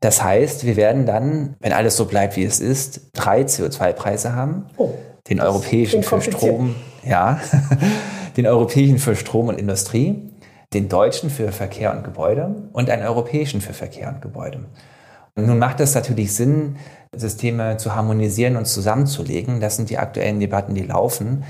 Das 0.00 0.22
heißt, 0.22 0.66
wir 0.66 0.76
werden 0.76 1.06
dann, 1.06 1.56
wenn 1.60 1.72
alles 1.72 1.96
so 1.96 2.04
bleibt, 2.04 2.36
wie 2.36 2.44
es 2.44 2.60
ist, 2.60 3.10
drei 3.12 3.42
CO2-Preise 3.42 4.34
haben. 4.34 4.66
Oh, 4.76 4.90
den 5.28 5.40
europäischen 5.40 6.02
für 6.02 6.20
Strom, 6.20 6.76
ja, 7.04 7.40
den 8.36 8.46
europäischen 8.46 8.98
für 8.98 9.16
Strom 9.16 9.48
und 9.48 9.58
Industrie, 9.58 10.30
den 10.72 10.88
deutschen 10.88 11.30
für 11.30 11.52
Verkehr 11.52 11.96
und 11.96 12.04
Gebäude 12.04 12.54
und 12.72 12.90
einen 12.90 13.06
europäischen 13.06 13.60
für 13.60 13.72
Verkehr 13.72 14.08
und 14.08 14.20
Gebäude. 14.20 14.64
Nun 15.36 15.58
macht 15.58 15.80
es 15.80 15.94
natürlich 15.94 16.34
Sinn, 16.34 16.76
Systeme 17.14 17.76
zu 17.76 17.94
harmonisieren 17.94 18.56
und 18.56 18.66
zusammenzulegen. 18.66 19.60
Das 19.60 19.76
sind 19.76 19.90
die 19.90 19.98
aktuellen 19.98 20.40
Debatten, 20.40 20.74
die 20.74 20.82
laufen, 20.82 21.44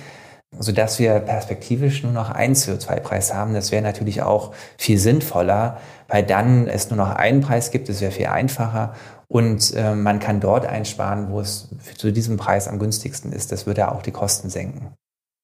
sodass 0.59 0.99
wir 0.99 1.21
perspektivisch 1.21 2.03
nur 2.03 2.13
noch 2.13 2.31
einen 2.31 2.55
CO2-Preis 2.55 3.33
haben. 3.33 3.55
Das 3.55 3.73
wäre 3.73 3.83
natürlich 3.83 4.23
auch 4.23 4.53
viel 4.77 4.99
sinnvoller, 4.99 5.79
weil 6.09 6.25
dann 6.25 6.67
es 6.69 6.91
nur 6.91 6.97
noch 6.97 7.11
einen 7.11 7.41
Preis 7.41 7.71
gibt. 7.71 7.89
Es 7.89 8.01
wäre 8.01 8.13
viel 8.13 8.27
einfacher 8.27 8.95
und 9.29 9.73
äh, 9.75 9.95
man 9.95 10.19
kann 10.19 10.41
dort 10.41 10.67
einsparen, 10.67 11.31
wo 11.31 11.41
es 11.41 11.69
zu 11.97 12.13
diesem 12.13 12.37
Preis 12.37 12.69
am 12.69 12.79
günstigsten 12.79 13.33
ist. 13.33 13.51
Das 13.53 13.67
würde 13.67 13.91
auch 13.91 14.03
die 14.03 14.13
Kosten 14.13 14.51
senken. 14.51 14.93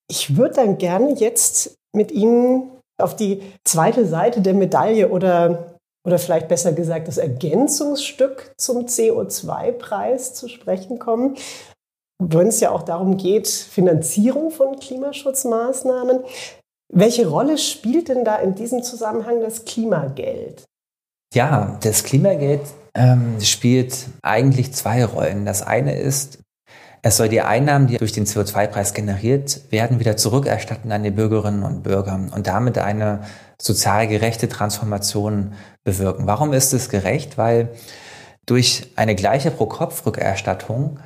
Ich 0.08 0.36
würde 0.36 0.54
dann 0.54 0.78
gerne 0.78 1.14
jetzt 1.14 1.76
mit 1.94 2.12
Ihnen 2.12 2.70
auf 3.00 3.16
die 3.16 3.42
zweite 3.64 4.06
Seite 4.06 4.40
der 4.40 4.54
Medaille 4.54 5.08
oder 5.08 5.72
oder 6.04 6.18
vielleicht 6.18 6.48
besser 6.48 6.72
gesagt 6.72 7.08
das 7.08 7.16
Ergänzungsstück 7.16 8.54
zum 8.56 8.86
CO2-Preis 8.86 10.34
zu 10.34 10.48
sprechen 10.48 10.98
kommen, 10.98 11.36
wenn 12.18 12.48
es 12.48 12.60
ja 12.60 12.70
auch 12.70 12.82
darum 12.82 13.16
geht, 13.16 13.48
Finanzierung 13.48 14.50
von 14.50 14.78
Klimaschutzmaßnahmen. 14.78 16.20
Welche 16.92 17.26
Rolle 17.26 17.58
spielt 17.58 18.08
denn 18.08 18.24
da 18.24 18.36
in 18.36 18.54
diesem 18.54 18.82
Zusammenhang 18.82 19.40
das 19.40 19.64
Klimageld? 19.64 20.64
Ja, 21.34 21.78
das 21.82 22.04
Klimageld 22.04 22.60
ähm, 22.94 23.40
spielt 23.40 24.08
eigentlich 24.22 24.72
zwei 24.74 25.04
Rollen. 25.04 25.46
Das 25.46 25.62
eine 25.62 25.98
ist, 25.98 26.40
Es 27.04 27.16
soll 27.16 27.28
die 27.28 27.40
Einnahmen, 27.40 27.88
die 27.88 27.96
durch 27.96 28.12
den 28.12 28.26
CO2-Preis 28.26 28.94
generiert 28.94 29.62
werden, 29.70 29.98
wieder 29.98 30.16
zurückerstatten 30.16 30.92
an 30.92 31.02
die 31.02 31.10
Bürgerinnen 31.10 31.64
und 31.64 31.82
Bürger 31.82 32.14
und 32.14 32.46
damit 32.46 32.78
eine 32.78 33.24
sozial 33.60 34.06
gerechte 34.06 34.48
Transformation 34.48 35.54
bewirken. 35.82 36.28
Warum 36.28 36.52
ist 36.52 36.72
es 36.72 36.88
gerecht? 36.88 37.38
Weil 37.38 37.70
durch 38.46 38.92
eine 38.94 39.16
gleiche 39.16 39.50
Pro-Kopf-Rückerstattung 39.50 41.00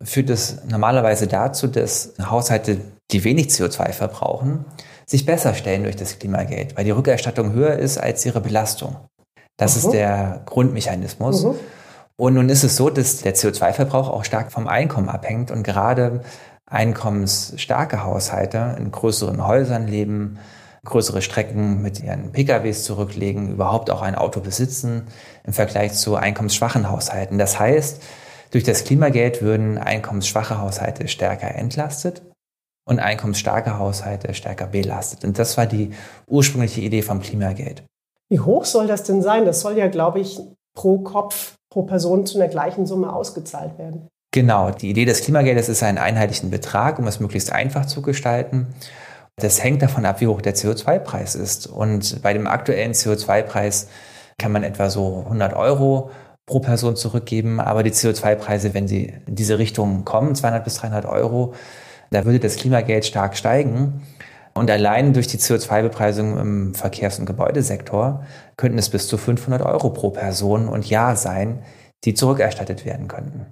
führt 0.00 0.30
es 0.30 0.64
normalerweise 0.68 1.26
dazu, 1.26 1.66
dass 1.66 2.14
Haushalte, 2.20 2.78
die 3.10 3.24
wenig 3.24 3.48
CO2 3.48 3.92
verbrauchen, 3.92 4.64
sich 5.06 5.26
besser 5.26 5.54
stellen 5.54 5.82
durch 5.82 5.96
das 5.96 6.20
Klimageld, 6.20 6.76
weil 6.76 6.84
die 6.84 6.90
Rückerstattung 6.92 7.52
höher 7.52 7.78
ist 7.78 7.98
als 7.98 8.24
ihre 8.24 8.40
Belastung. 8.40 8.96
Das 9.56 9.74
mhm. 9.74 9.80
ist 9.80 9.90
der 9.92 10.42
Grundmechanismus. 10.46 11.44
Mhm. 11.44 11.54
Und 12.16 12.34
nun 12.34 12.48
ist 12.48 12.64
es 12.64 12.76
so, 12.76 12.90
dass 12.90 13.18
der 13.18 13.34
CO2-Verbrauch 13.34 14.08
auch 14.08 14.24
stark 14.24 14.52
vom 14.52 14.68
Einkommen 14.68 15.08
abhängt 15.08 15.50
und 15.50 15.62
gerade 15.62 16.20
einkommensstarke 16.66 18.04
Haushalte 18.04 18.76
in 18.78 18.90
größeren 18.90 19.46
Häusern 19.46 19.86
leben, 19.86 20.38
größere 20.84 21.22
Strecken 21.22 21.80
mit 21.82 22.02
ihren 22.02 22.32
PKWs 22.32 22.84
zurücklegen, 22.84 23.50
überhaupt 23.52 23.90
auch 23.90 24.02
ein 24.02 24.14
Auto 24.14 24.40
besitzen 24.40 25.06
im 25.44 25.52
Vergleich 25.52 25.94
zu 25.94 26.16
einkommensschwachen 26.16 26.90
Haushalten. 26.90 27.38
Das 27.38 27.58
heißt, 27.58 28.02
durch 28.50 28.64
das 28.64 28.84
Klimageld 28.84 29.42
würden 29.42 29.78
einkommensschwache 29.78 30.58
Haushalte 30.58 31.08
stärker 31.08 31.54
entlastet 31.54 32.22
und 32.84 32.98
einkommensstarke 32.98 33.78
Haushalte 33.78 34.34
stärker 34.34 34.66
belastet. 34.66 35.24
Und 35.24 35.38
das 35.38 35.56
war 35.56 35.66
die 35.66 35.90
ursprüngliche 36.26 36.80
Idee 36.80 37.02
vom 37.02 37.20
Klimageld. 37.20 37.84
Wie 38.28 38.40
hoch 38.40 38.64
soll 38.64 38.86
das 38.86 39.04
denn 39.04 39.22
sein? 39.22 39.44
Das 39.44 39.60
soll 39.60 39.78
ja, 39.78 39.88
glaube 39.88 40.20
ich, 40.20 40.40
pro 40.74 40.98
Kopf, 40.98 41.54
pro 41.72 41.82
Person 41.82 42.26
zu 42.26 42.38
einer 42.38 42.48
gleichen 42.48 42.86
Summe 42.86 43.12
ausgezahlt 43.12 43.78
werden. 43.78 44.08
Genau, 44.30 44.70
die 44.70 44.90
Idee 44.90 45.06
des 45.06 45.22
Klimageldes 45.22 45.68
ist 45.68 45.82
einen 45.82 45.98
einheitlichen 45.98 46.50
Betrag, 46.50 46.98
um 46.98 47.06
es 47.06 47.18
möglichst 47.18 47.50
einfach 47.50 47.86
zu 47.86 48.02
gestalten. 48.02 48.68
Das 49.36 49.64
hängt 49.64 49.80
davon 49.80 50.04
ab, 50.04 50.20
wie 50.20 50.26
hoch 50.26 50.42
der 50.42 50.54
CO2-Preis 50.54 51.34
ist. 51.34 51.66
Und 51.66 52.20
bei 52.22 52.34
dem 52.34 52.46
aktuellen 52.46 52.92
CO2-Preis 52.92 53.88
kann 54.38 54.52
man 54.52 54.64
etwa 54.64 54.90
so 54.90 55.22
100 55.24 55.54
Euro 55.54 56.10
pro 56.44 56.60
Person 56.60 56.94
zurückgeben. 56.96 57.58
Aber 57.58 57.82
die 57.82 57.92
CO2-Preise, 57.92 58.74
wenn 58.74 58.86
sie 58.86 59.14
in 59.26 59.34
diese 59.34 59.58
Richtung 59.58 60.04
kommen, 60.04 60.34
200 60.34 60.64
bis 60.64 60.76
300 60.76 61.06
Euro, 61.06 61.54
da 62.10 62.26
würde 62.26 62.38
das 62.38 62.56
Klimageld 62.56 63.06
stark 63.06 63.36
steigen. 63.36 64.02
Und 64.54 64.70
allein 64.70 65.14
durch 65.14 65.26
die 65.26 65.38
CO2-Bepreisung 65.38 66.38
im 66.38 66.74
Verkehrs- 66.74 67.18
und 67.18 67.26
Gebäudesektor 67.26 68.24
könnten 68.56 68.78
es 68.78 68.90
bis 68.90 69.08
zu 69.08 69.16
500 69.16 69.62
Euro 69.62 69.90
pro 69.90 70.10
Person 70.10 70.68
und 70.68 70.88
Jahr 70.88 71.16
sein, 71.16 71.62
die 72.04 72.14
zurückerstattet 72.14 72.84
werden 72.84 73.08
könnten. 73.08 73.46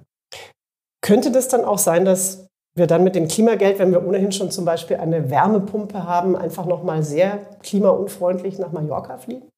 Könnte 1.02 1.33
das 1.33 1.49
dann 1.49 1.64
auch 1.64 1.78
sein, 1.78 2.04
dass 2.04 2.47
wir 2.76 2.87
dann 2.87 3.02
mit 3.02 3.14
dem 3.14 3.28
Klimageld, 3.28 3.78
wenn 3.78 3.92
wir 3.92 4.07
ohnehin 4.07 4.33
schon 4.33 4.50
zum 4.50 4.64
Beispiel 4.64 4.97
eine 4.99 5.30
Wärmepumpe 5.30 6.04
haben, 6.04 6.37
einfach 6.37 6.66
nochmal 6.66 7.02
sehr 7.02 7.38
klimaunfreundlich 7.62 8.59
nach 8.59 8.73
Mallorca 8.73 9.19
fliegen? 9.19 9.49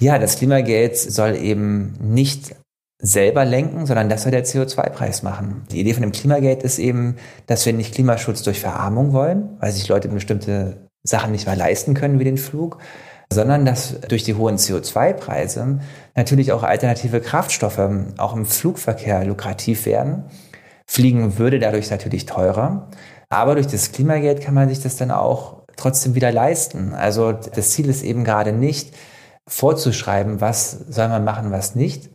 Ja, 0.00 0.18
das 0.18 0.36
Klimageld 0.36 0.96
soll 0.96 1.36
eben 1.36 1.94
nicht 2.00 2.56
selber 3.00 3.44
lenken, 3.44 3.86
sondern 3.86 4.08
das 4.08 4.22
soll 4.22 4.32
der 4.32 4.44
CO2-Preis 4.44 5.22
machen. 5.22 5.64
Die 5.70 5.80
Idee 5.80 5.94
von 5.94 6.02
dem 6.02 6.12
Klimageld 6.12 6.62
ist 6.62 6.78
eben, 6.78 7.16
dass 7.46 7.64
wir 7.64 7.72
nicht 7.72 7.94
Klimaschutz 7.94 8.42
durch 8.42 8.60
Verarmung 8.60 9.12
wollen, 9.12 9.56
weil 9.58 9.72
sich 9.72 9.88
Leute 9.88 10.08
bestimmte 10.08 10.88
Sachen 11.02 11.32
nicht 11.32 11.46
mehr 11.46 11.56
leisten 11.56 11.94
können 11.94 12.18
wie 12.18 12.24
den 12.24 12.36
Flug, 12.36 12.78
sondern 13.32 13.64
dass 13.64 14.00
durch 14.00 14.24
die 14.24 14.34
hohen 14.34 14.56
CO2-Preise 14.56 15.78
natürlich 16.14 16.52
auch 16.52 16.62
alternative 16.62 17.20
Kraftstoffe 17.20 17.80
auch 18.18 18.36
im 18.36 18.44
Flugverkehr 18.44 19.24
lukrativ 19.24 19.86
werden. 19.86 20.24
Fliegen 20.86 21.38
würde 21.38 21.58
dadurch 21.58 21.90
natürlich 21.90 22.26
teurer, 22.26 22.90
aber 23.28 23.54
durch 23.54 23.68
das 23.68 23.92
Klimageld 23.92 24.42
kann 24.42 24.54
man 24.54 24.68
sich 24.68 24.80
das 24.80 24.96
dann 24.96 25.12
auch 25.12 25.62
trotzdem 25.76 26.14
wieder 26.14 26.32
leisten. 26.32 26.92
Also 26.92 27.32
das 27.32 27.70
Ziel 27.70 27.88
ist 27.88 28.02
eben 28.02 28.24
gerade 28.24 28.52
nicht 28.52 28.94
vorzuschreiben, 29.46 30.40
was 30.40 30.72
soll 30.72 31.08
man 31.08 31.24
machen, 31.24 31.50
was 31.52 31.74
nicht, 31.74 32.10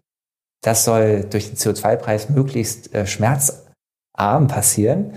das 0.66 0.84
soll 0.84 1.26
durch 1.30 1.50
den 1.50 1.58
CO2-Preis 1.58 2.30
möglichst 2.30 2.94
äh, 2.96 3.06
schmerzarm 3.06 4.48
passieren, 4.48 5.14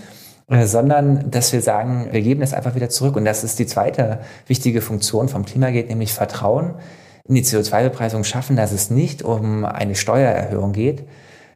äh, 0.48 0.66
sondern 0.66 1.30
dass 1.30 1.54
wir 1.54 1.62
sagen, 1.62 2.08
wir 2.12 2.20
geben 2.20 2.42
es 2.42 2.52
einfach 2.52 2.74
wieder 2.74 2.90
zurück. 2.90 3.16
Und 3.16 3.24
das 3.24 3.44
ist 3.44 3.58
die 3.58 3.66
zweite 3.66 4.20
wichtige 4.46 4.82
Funktion 4.82 5.28
vom 5.28 5.46
Klimageld, 5.46 5.88
nämlich 5.88 6.12
Vertrauen 6.12 6.74
in 7.24 7.34
die 7.34 7.44
CO2-Bepreisung 7.44 8.24
schaffen, 8.24 8.56
dass 8.56 8.72
es 8.72 8.90
nicht 8.90 9.22
um 9.22 9.64
eine 9.64 9.94
Steuererhöhung 9.94 10.72
geht, 10.72 11.08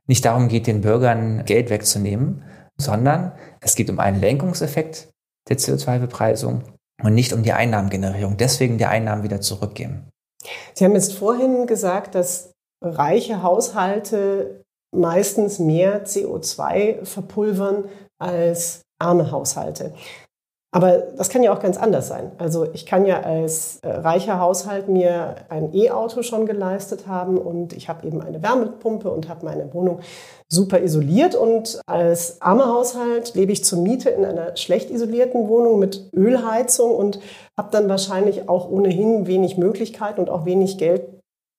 nicht 0.06 0.24
darum 0.24 0.48
geht, 0.48 0.66
den 0.66 0.80
Bürgern 0.80 1.44
Geld 1.44 1.68
wegzunehmen, 1.68 2.44
sondern 2.78 3.32
es 3.60 3.74
geht 3.74 3.90
um 3.90 4.00
einen 4.00 4.20
Lenkungseffekt 4.20 5.08
der 5.50 5.58
CO2-Bepreisung 5.58 6.62
und 7.02 7.14
nicht 7.14 7.34
um 7.34 7.42
die 7.42 7.52
Einnahmengenerierung. 7.52 8.38
Deswegen 8.38 8.78
die 8.78 8.86
Einnahmen 8.86 9.22
wieder 9.22 9.42
zurückgeben. 9.42 10.08
Sie 10.74 10.84
haben 10.84 10.94
jetzt 10.94 11.12
vorhin 11.12 11.66
gesagt, 11.66 12.14
dass 12.14 12.51
reiche 12.82 13.42
Haushalte 13.42 14.62
meistens 14.94 15.58
mehr 15.58 16.04
CO2 16.04 17.04
verpulvern 17.04 17.84
als 18.18 18.82
arme 18.98 19.30
Haushalte. 19.30 19.92
Aber 20.74 20.98
das 21.18 21.28
kann 21.28 21.42
ja 21.42 21.52
auch 21.54 21.60
ganz 21.60 21.76
anders 21.76 22.08
sein. 22.08 22.32
Also 22.38 22.66
ich 22.72 22.86
kann 22.86 23.04
ja 23.04 23.20
als 23.20 23.78
äh, 23.82 23.90
reicher 23.90 24.40
Haushalt 24.40 24.88
mir 24.88 25.34
ein 25.50 25.74
E-Auto 25.74 26.22
schon 26.22 26.46
geleistet 26.46 27.06
haben 27.06 27.36
und 27.36 27.74
ich 27.74 27.90
habe 27.90 28.06
eben 28.06 28.22
eine 28.22 28.42
Wärmepumpe 28.42 29.10
und 29.10 29.28
habe 29.28 29.44
meine 29.44 29.74
Wohnung 29.74 30.00
super 30.48 30.80
isoliert. 30.80 31.34
Und 31.34 31.78
als 31.84 32.40
armer 32.40 32.72
Haushalt 32.72 33.34
lebe 33.34 33.52
ich 33.52 33.64
zur 33.64 33.80
Miete 33.80 34.08
in 34.08 34.24
einer 34.24 34.56
schlecht 34.56 34.90
isolierten 34.90 35.46
Wohnung 35.46 35.78
mit 35.78 36.08
Ölheizung 36.14 36.94
und 36.94 37.20
habe 37.58 37.68
dann 37.70 37.90
wahrscheinlich 37.90 38.48
auch 38.48 38.70
ohnehin 38.70 39.26
wenig 39.26 39.58
Möglichkeiten 39.58 40.20
und 40.20 40.30
auch 40.30 40.46
wenig 40.46 40.78
Geld, 40.78 41.11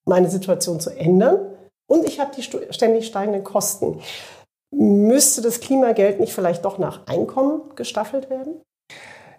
meine 0.05 0.29
Situation 0.29 0.79
zu 0.79 0.89
ändern 0.89 1.37
und 1.87 2.05
ich 2.05 2.19
habe 2.19 2.31
die 2.35 2.43
ständig 2.43 3.07
steigenden 3.07 3.43
Kosten. 3.43 3.99
Müsste 4.71 5.41
das 5.41 5.59
Klimageld 5.59 6.19
nicht 6.19 6.33
vielleicht 6.33 6.65
doch 6.65 6.79
nach 6.79 7.05
Einkommen 7.07 7.61
gestaffelt 7.75 8.29
werden? 8.29 8.61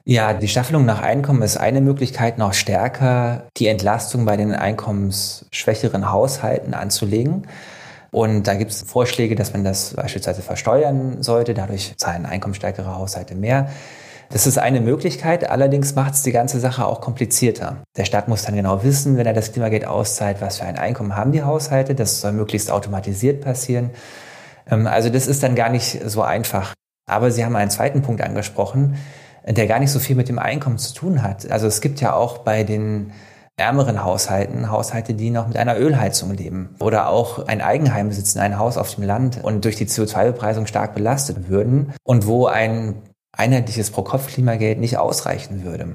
Ja, 0.06 0.34
die 0.34 0.48
Staffelung 0.48 0.84
nach 0.84 1.00
Einkommen 1.00 1.42
ist 1.42 1.56
eine 1.56 1.80
Möglichkeit, 1.80 2.36
noch 2.36 2.52
stärker 2.52 3.48
die 3.56 3.68
Entlastung 3.68 4.26
bei 4.26 4.36
den 4.36 4.52
einkommensschwächeren 4.52 6.12
Haushalten 6.12 6.74
anzulegen. 6.74 7.46
Und 8.10 8.46
da 8.46 8.54
gibt 8.54 8.70
es 8.70 8.82
Vorschläge, 8.82 9.34
dass 9.34 9.54
man 9.54 9.64
das 9.64 9.94
beispielsweise 9.94 10.42
versteuern 10.42 11.22
sollte. 11.22 11.54
Dadurch 11.54 11.94
zahlen 11.96 12.26
einkommensstärkere 12.26 12.94
Haushalte 12.96 13.34
mehr. 13.34 13.70
Das 14.30 14.46
ist 14.46 14.58
eine 14.58 14.80
Möglichkeit, 14.80 15.48
allerdings 15.48 15.94
macht 15.94 16.14
es 16.14 16.22
die 16.22 16.32
ganze 16.32 16.58
Sache 16.60 16.86
auch 16.86 17.00
komplizierter. 17.00 17.78
Der 17.96 18.04
Staat 18.04 18.28
muss 18.28 18.42
dann 18.42 18.56
genau 18.56 18.82
wissen, 18.82 19.16
wenn 19.16 19.26
er 19.26 19.32
das 19.32 19.52
Klimageld 19.52 19.86
auszahlt, 19.86 20.40
was 20.40 20.58
für 20.58 20.64
ein 20.64 20.78
Einkommen 20.78 21.16
haben 21.16 21.32
die 21.32 21.42
Haushalte. 21.42 21.94
Das 21.94 22.20
soll 22.20 22.32
möglichst 22.32 22.70
automatisiert 22.70 23.42
passieren. 23.42 23.90
Ähm, 24.70 24.86
also 24.86 25.10
das 25.10 25.26
ist 25.26 25.42
dann 25.42 25.54
gar 25.54 25.68
nicht 25.68 26.00
so 26.06 26.22
einfach. 26.22 26.74
Aber 27.06 27.30
Sie 27.30 27.44
haben 27.44 27.54
einen 27.56 27.70
zweiten 27.70 28.02
Punkt 28.02 28.22
angesprochen, 28.22 28.96
der 29.46 29.66
gar 29.66 29.78
nicht 29.78 29.92
so 29.92 29.98
viel 29.98 30.16
mit 30.16 30.28
dem 30.28 30.38
Einkommen 30.38 30.78
zu 30.78 30.94
tun 30.94 31.22
hat. 31.22 31.50
Also 31.50 31.66
es 31.66 31.80
gibt 31.80 32.00
ja 32.00 32.14
auch 32.14 32.38
bei 32.38 32.64
den 32.64 33.12
ärmeren 33.56 34.02
Haushalten, 34.02 34.70
Haushalte, 34.70 35.14
die 35.14 35.30
noch 35.30 35.46
mit 35.46 35.56
einer 35.56 35.78
Ölheizung 35.78 36.32
leben 36.32 36.74
oder 36.80 37.08
auch 37.08 37.46
ein 37.46 37.60
Eigenheim 37.60 38.08
besitzen, 38.08 38.40
ein 38.40 38.58
Haus 38.58 38.76
auf 38.76 38.94
dem 38.94 39.04
Land 39.04 39.44
und 39.44 39.64
durch 39.64 39.76
die 39.76 39.86
CO2-Bepreisung 39.86 40.66
stark 40.66 40.94
belastet 40.94 41.48
würden 41.48 41.92
und 42.02 42.26
wo 42.26 42.46
ein 42.46 42.96
einheitliches 43.36 43.90
Pro-Kopf-Klimageld 43.90 44.78
nicht 44.78 44.98
ausreichen 44.98 45.64
würde. 45.64 45.94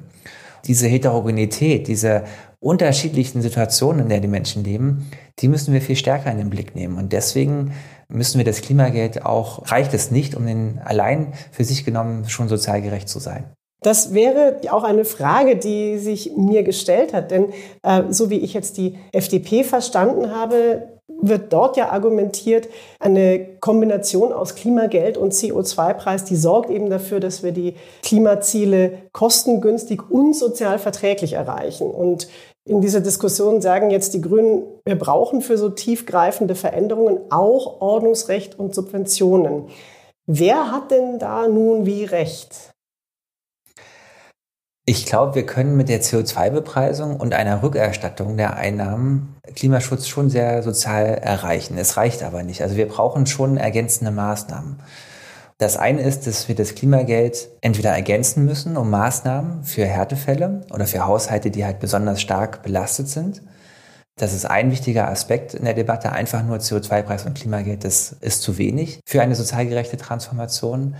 Diese 0.65 0.87
Heterogenität, 0.87 1.87
diese 1.87 2.23
unterschiedlichen 2.59 3.41
Situationen, 3.41 4.03
in 4.03 4.09
der 4.09 4.19
die 4.19 4.27
Menschen 4.27 4.63
leben, 4.63 5.09
die 5.39 5.47
müssen 5.47 5.73
wir 5.73 5.81
viel 5.81 5.95
stärker 5.95 6.31
in 6.31 6.37
den 6.37 6.49
Blick 6.49 6.75
nehmen. 6.75 6.97
Und 6.97 7.13
deswegen 7.13 7.71
müssen 8.09 8.37
wir 8.37 8.45
das 8.45 8.61
Klimageld 8.61 9.25
auch, 9.25 9.71
reicht 9.71 9.93
es 9.93 10.11
nicht, 10.11 10.35
um 10.35 10.45
den 10.45 10.79
allein 10.83 11.33
für 11.51 11.63
sich 11.63 11.85
genommen 11.85 12.27
schon 12.27 12.49
sozial 12.49 12.81
gerecht 12.81 13.07
zu 13.07 13.19
sein. 13.19 13.45
Das 13.81 14.13
wäre 14.13 14.59
auch 14.71 14.83
eine 14.83 15.05
Frage, 15.05 15.55
die 15.55 15.97
sich 15.99 16.33
mir 16.35 16.63
gestellt 16.63 17.13
hat. 17.13 17.31
Denn 17.31 17.53
äh, 17.83 18.03
so 18.09 18.29
wie 18.29 18.39
ich 18.39 18.53
jetzt 18.53 18.77
die 18.77 18.97
FDP 19.13 19.63
verstanden 19.63 20.31
habe, 20.31 20.98
wird 21.21 21.51
dort 21.51 21.77
ja 21.77 21.91
argumentiert, 21.91 22.69
eine 22.99 23.45
Kombination 23.59 24.31
aus 24.31 24.55
Klimageld 24.55 25.17
und 25.17 25.33
CO2-Preis, 25.33 26.23
die 26.23 26.35
sorgt 26.35 26.69
eben 26.69 26.89
dafür, 26.89 27.19
dass 27.19 27.43
wir 27.43 27.51
die 27.51 27.75
Klimaziele 28.03 28.99
kostengünstig 29.11 30.09
und 30.09 30.35
sozial 30.35 30.79
verträglich 30.79 31.33
erreichen. 31.33 31.89
Und 31.89 32.27
in 32.65 32.81
dieser 32.81 33.01
Diskussion 33.01 33.61
sagen 33.61 33.89
jetzt 33.89 34.13
die 34.13 34.21
Grünen, 34.21 34.63
wir 34.85 34.97
brauchen 34.97 35.41
für 35.41 35.57
so 35.57 35.69
tiefgreifende 35.69 36.55
Veränderungen 36.55 37.19
auch 37.29 37.81
Ordnungsrecht 37.81 38.59
und 38.59 38.75
Subventionen. 38.75 39.69
Wer 40.27 40.71
hat 40.71 40.91
denn 40.91 41.17
da 41.17 41.47
nun 41.47 41.85
wie 41.85 42.03
recht? 42.03 42.71
Ich 44.89 45.05
glaube, 45.05 45.35
wir 45.35 45.45
können 45.45 45.77
mit 45.77 45.87
der 45.87 46.01
CO2-Bepreisung 46.01 47.17
und 47.17 47.35
einer 47.35 47.61
Rückerstattung 47.61 48.37
der 48.37 48.55
Einnahmen 48.55 49.35
Klimaschutz 49.55 50.07
schon 50.07 50.31
sehr 50.31 50.63
sozial 50.63 51.05
erreichen. 51.05 51.77
Es 51.77 51.95
reicht 51.95 52.23
aber 52.23 52.41
nicht. 52.41 52.63
Also 52.63 52.75
wir 52.75 52.87
brauchen 52.87 53.27
schon 53.27 53.57
ergänzende 53.57 54.09
Maßnahmen. 54.09 54.79
Das 55.59 55.77
eine 55.77 56.01
ist, 56.01 56.25
dass 56.25 56.47
wir 56.47 56.55
das 56.55 56.73
Klimageld 56.73 57.49
entweder 57.61 57.91
ergänzen 57.91 58.45
müssen 58.45 58.77
um 58.77 58.89
Maßnahmen 58.89 59.63
für 59.63 59.85
Härtefälle 59.85 60.61
oder 60.73 60.87
für 60.87 61.05
Haushalte, 61.05 61.51
die 61.51 61.65
halt 61.65 61.79
besonders 61.79 62.19
stark 62.19 62.63
belastet 62.63 63.09
sind. 63.09 63.43
Das 64.15 64.33
ist 64.33 64.45
ein 64.45 64.71
wichtiger 64.71 65.07
Aspekt 65.07 65.53
in 65.53 65.65
der 65.65 65.75
Debatte. 65.75 66.13
Einfach 66.13 66.43
nur 66.43 66.57
CO2-Preis 66.57 67.27
und 67.27 67.35
Klimageld, 67.35 67.83
das 67.83 68.15
ist 68.21 68.41
zu 68.41 68.57
wenig 68.57 69.01
für 69.05 69.21
eine 69.21 69.35
sozial 69.35 69.67
gerechte 69.67 69.97
Transformation. 69.97 70.95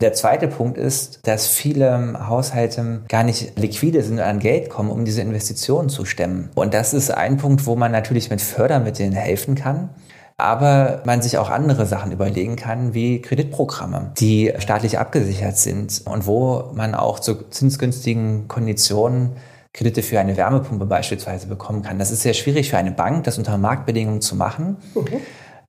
Der 0.00 0.12
zweite 0.12 0.48
Punkt 0.48 0.76
ist, 0.76 1.20
dass 1.26 1.46
viele 1.46 2.28
Haushalte 2.28 3.02
gar 3.08 3.22
nicht 3.22 3.58
liquide 3.58 4.02
sind 4.02 4.18
und 4.18 4.24
an 4.24 4.40
Geld 4.40 4.68
kommen, 4.70 4.90
um 4.90 5.04
diese 5.04 5.22
Investitionen 5.22 5.88
zu 5.88 6.04
stemmen. 6.04 6.50
Und 6.54 6.74
das 6.74 6.94
ist 6.94 7.10
ein 7.10 7.36
Punkt, 7.36 7.66
wo 7.66 7.76
man 7.76 7.92
natürlich 7.92 8.30
mit 8.30 8.40
Fördermitteln 8.40 9.12
helfen 9.12 9.54
kann 9.54 9.90
aber 10.36 11.02
man 11.04 11.22
sich 11.22 11.38
auch 11.38 11.48
andere 11.48 11.86
Sachen 11.86 12.10
überlegen 12.10 12.56
kann, 12.56 12.92
wie 12.92 13.22
Kreditprogramme, 13.22 14.12
die 14.18 14.52
staatlich 14.58 14.98
abgesichert 14.98 15.56
sind 15.56 16.02
und 16.06 16.26
wo 16.26 16.72
man 16.74 16.94
auch 16.94 17.20
zu 17.20 17.48
zinsgünstigen 17.50 18.48
Konditionen 18.48 19.36
Kredite 19.72 20.02
für 20.02 20.20
eine 20.20 20.36
Wärmepumpe 20.36 20.86
beispielsweise 20.86 21.48
bekommen 21.48 21.82
kann. 21.82 21.98
Das 21.98 22.12
ist 22.12 22.22
sehr 22.22 22.34
schwierig 22.34 22.70
für 22.70 22.78
eine 22.78 22.92
Bank, 22.92 23.24
das 23.24 23.38
unter 23.38 23.58
Marktbedingungen 23.58 24.20
zu 24.20 24.36
machen. 24.36 24.76
Okay. 24.94 25.20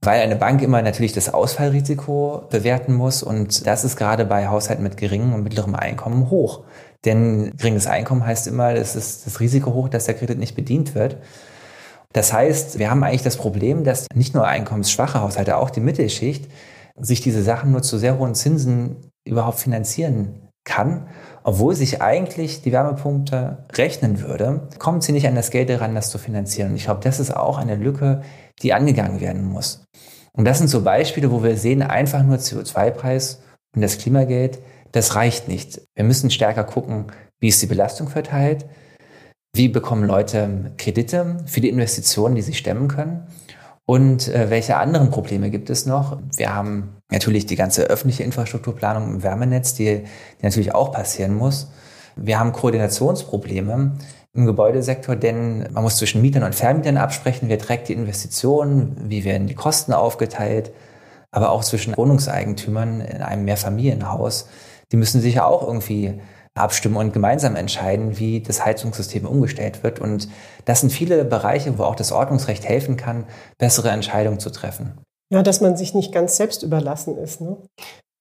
Weil 0.01 0.21
eine 0.21 0.35
Bank 0.35 0.61
immer 0.61 0.81
natürlich 0.81 1.13
das 1.13 1.33
Ausfallrisiko 1.33 2.43
bewerten 2.49 2.93
muss 2.93 3.23
und 3.23 3.65
das 3.65 3.83
ist 3.83 3.95
gerade 3.95 4.25
bei 4.25 4.47
Haushalten 4.47 4.83
mit 4.83 4.97
geringem 4.97 5.33
und 5.33 5.43
mittlerem 5.43 5.75
Einkommen 5.75 6.29
hoch. 6.29 6.63
Denn 7.05 7.55
geringes 7.57 7.87
Einkommen 7.87 8.25
heißt 8.25 8.47
immer, 8.47 8.73
es 8.73 8.95
ist 8.95 9.25
das 9.25 9.39
Risiko 9.39 9.73
hoch, 9.73 9.89
dass 9.89 10.05
der 10.05 10.15
Kredit 10.15 10.39
nicht 10.39 10.55
bedient 10.55 10.95
wird. 10.95 11.17
Das 12.13 12.33
heißt, 12.33 12.79
wir 12.79 12.89
haben 12.89 13.03
eigentlich 13.03 13.23
das 13.23 13.37
Problem, 13.37 13.83
dass 13.83 14.07
nicht 14.13 14.33
nur 14.33 14.47
einkommensschwache 14.47 15.21
Haushalte, 15.21 15.57
auch 15.57 15.69
die 15.69 15.81
Mittelschicht 15.81 16.49
sich 16.97 17.21
diese 17.21 17.43
Sachen 17.43 17.71
nur 17.71 17.81
zu 17.81 17.97
sehr 17.97 18.17
hohen 18.17 18.35
Zinsen 18.35 19.11
überhaupt 19.25 19.59
finanzieren 19.59 20.49
kann. 20.63 21.07
Obwohl 21.47 21.75
sich 21.75 22.01
eigentlich 22.01 22.63
die 22.63 22.71
Wärmepumpe 22.71 23.65
rechnen 23.73 24.19
würde, 24.19 24.67
kommt 24.79 25.03
sie 25.03 25.11
nicht 25.11 25.27
an 25.27 25.35
das 25.35 25.51
Geld 25.51 25.69
heran, 25.69 25.93
das 25.93 26.09
zu 26.09 26.17
finanzieren. 26.17 26.71
Und 26.71 26.75
ich 26.75 26.85
glaube, 26.85 27.01
das 27.03 27.19
ist 27.19 27.37
auch 27.37 27.59
eine 27.59 27.75
Lücke, 27.75 28.23
die 28.63 28.73
angegangen 28.73 29.21
werden 29.21 29.43
muss. 29.43 29.85
Und 30.33 30.45
das 30.45 30.57
sind 30.57 30.69
so 30.69 30.81
Beispiele, 30.81 31.31
wo 31.31 31.43
wir 31.43 31.55
sehen, 31.55 31.83
einfach 31.83 32.23
nur 32.23 32.37
CO2-Preis 32.37 33.43
und 33.75 33.83
das 33.83 33.99
Klimageld, 33.99 34.57
das 34.91 35.13
reicht 35.13 35.47
nicht. 35.47 35.81
Wir 35.93 36.03
müssen 36.03 36.31
stärker 36.31 36.63
gucken, 36.63 37.11
wie 37.39 37.49
ist 37.49 37.61
die 37.61 37.67
Belastung 37.67 38.07
verteilt, 38.07 38.65
wie 39.53 39.67
bekommen 39.67 40.05
Leute 40.05 40.73
Kredite 40.77 41.43
für 41.45 41.61
die 41.61 41.69
Investitionen, 41.69 42.33
die 42.33 42.41
sie 42.41 42.55
stemmen 42.55 42.87
können? 42.87 43.27
Und 43.85 44.29
äh, 44.29 44.49
welche 44.49 44.77
anderen 44.77 45.11
Probleme 45.11 45.51
gibt 45.51 45.69
es 45.69 45.85
noch? 45.85 46.17
Wir 46.35 46.55
haben 46.55 46.94
natürlich 47.11 47.45
die 47.45 47.55
ganze 47.55 47.83
öffentliche 47.83 48.23
Infrastrukturplanung 48.23 49.15
im 49.15 49.23
Wärmenetz, 49.23 49.73
die, 49.73 50.03
die 50.39 50.43
natürlich 50.43 50.73
auch 50.73 50.91
passieren 50.91 51.35
muss. 51.35 51.69
Wir 52.15 52.39
haben 52.39 52.51
Koordinationsprobleme 52.51 53.97
im 54.33 54.45
Gebäudesektor, 54.45 55.15
denn 55.15 55.67
man 55.71 55.83
muss 55.83 55.97
zwischen 55.97 56.21
Mietern 56.21 56.43
und 56.43 56.55
Vermietern 56.55 56.97
absprechen, 56.97 57.49
wer 57.49 57.59
trägt 57.59 57.87
die 57.87 57.93
Investitionen, 57.93 58.95
wie 59.07 59.23
werden 59.23 59.47
die 59.47 59.55
Kosten 59.55 59.93
aufgeteilt, 59.93 60.71
aber 61.31 61.51
auch 61.51 61.63
zwischen 61.63 61.95
Wohnungseigentümern 61.95 63.01
in 63.01 63.21
einem 63.21 63.45
Mehrfamilienhaus. 63.45 64.47
Die 64.91 64.97
müssen 64.97 65.21
sich 65.21 65.35
ja 65.35 65.45
auch 65.45 65.65
irgendwie 65.65 66.19
abstimmen 66.53 66.95
und 66.95 67.11
gemeinsam 67.11 67.55
entscheiden, 67.55 68.17
wie 68.17 68.41
das 68.41 68.65
Heizungssystem 68.65 69.25
umgestellt 69.25 69.83
wird. 69.83 69.99
Und 69.99 70.29
das 70.63 70.79
sind 70.81 70.91
viele 70.91 71.25
Bereiche, 71.25 71.77
wo 71.77 71.83
auch 71.83 71.95
das 71.95 72.13
Ordnungsrecht 72.13 72.63
helfen 72.63 72.95
kann, 72.95 73.25
bessere 73.57 73.89
Entscheidungen 73.89 74.39
zu 74.39 74.49
treffen. 74.49 75.04
Ja, 75.31 75.41
dass 75.41 75.61
man 75.61 75.75
sich 75.75 75.93
nicht 75.93 76.11
ganz 76.11 76.37
selbst 76.37 76.63
überlassen 76.63 77.17
ist. 77.17 77.41
Ne? 77.41 77.57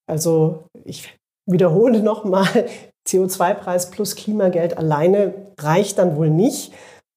Also 0.06 0.64
ich 0.84 1.16
wiederhole 1.46 2.02
nochmal, 2.02 2.46
CO2-Preis 3.08 3.90
plus 3.90 4.16
Klimageld 4.16 4.78
alleine 4.78 5.34
reicht 5.58 5.98
dann 5.98 6.16
wohl 6.16 6.30
nicht. 6.30 6.72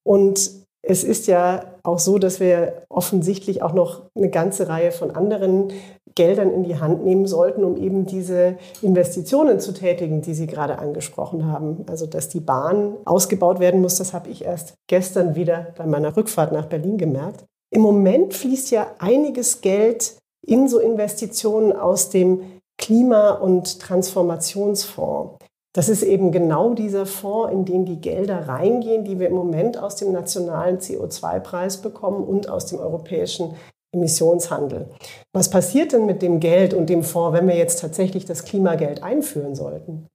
Und 0.06 0.52
es 0.82 1.04
ist 1.04 1.28
ja 1.28 1.66
auch 1.84 2.00
so, 2.00 2.18
dass 2.18 2.40
wir 2.40 2.86
offensichtlich 2.90 3.62
auch 3.62 3.74
noch 3.74 4.04
eine 4.16 4.30
ganze 4.30 4.68
Reihe 4.68 4.92
von 4.92 5.12
anderen 5.12 5.72
Geldern 6.16 6.52
in 6.52 6.64
die 6.64 6.80
Hand 6.80 7.04
nehmen 7.06 7.28
sollten, 7.28 7.64
um 7.64 7.78
eben 7.78 8.06
diese 8.06 8.58
Investitionen 8.82 9.60
zu 9.60 9.72
tätigen, 9.72 10.22
die 10.22 10.34
Sie 10.34 10.48
gerade 10.48 10.80
angesprochen 10.80 11.46
haben. 11.46 11.86
Also 11.88 12.08
dass 12.08 12.28
die 12.28 12.40
Bahn 12.40 12.96
ausgebaut 13.06 13.60
werden 13.60 13.82
muss, 13.82 13.96
das 13.96 14.14
habe 14.14 14.30
ich 14.30 14.44
erst 14.44 14.74
gestern 14.88 15.36
wieder 15.36 15.68
bei 15.78 15.86
meiner 15.86 16.18
Rückfahrt 16.18 16.52
nach 16.52 16.66
Berlin 16.66 16.98
gemerkt. 16.98 17.46
Im 17.70 17.82
Moment 17.82 18.34
fließt 18.34 18.72
ja 18.72 18.96
einiges 19.00 19.62
Geld 19.62 20.18
in 20.46 20.68
so 20.68 20.80
Investitionen 20.80 21.74
aus 21.74 22.10
dem 22.10 22.42
Klima- 22.78 23.32
und 23.32 23.80
Transformationsfonds. 23.80 25.38
Das 25.74 25.90
ist 25.90 26.02
eben 26.02 26.32
genau 26.32 26.74
dieser 26.74 27.06
Fonds, 27.06 27.54
in 27.54 27.66
den 27.66 27.86
die 27.86 28.02
Gelder 28.02 28.48
reingehen, 28.48 29.04
die 29.04 29.20
wir 29.20 29.28
im 29.28 29.36
Moment 29.36 29.78
aus 29.78 29.96
dem 29.96 30.12
nationalen 30.12 30.80
CO2-Preis 30.80 31.82
bekommen 31.82 32.24
und 32.24 32.50
aus 32.50 32.66
dem 32.66 32.80
europäischen 32.80 33.56
Emissionshandel. 33.94 34.90
Was 35.34 35.50
passiert 35.50 35.94
denn 35.94 36.06
mit 36.06 36.22
dem 36.22 36.40
Geld 36.40 36.74
und 36.74 36.90
dem 36.90 37.04
Fonds, 37.04 37.38
wenn 37.38 37.48
wir 37.48 37.56
jetzt 37.56 37.80
tatsächlich 37.80 38.26
das 38.26 38.44
Klimageld 38.44 39.04
einführen 39.04 39.56
sollten? 39.56 40.08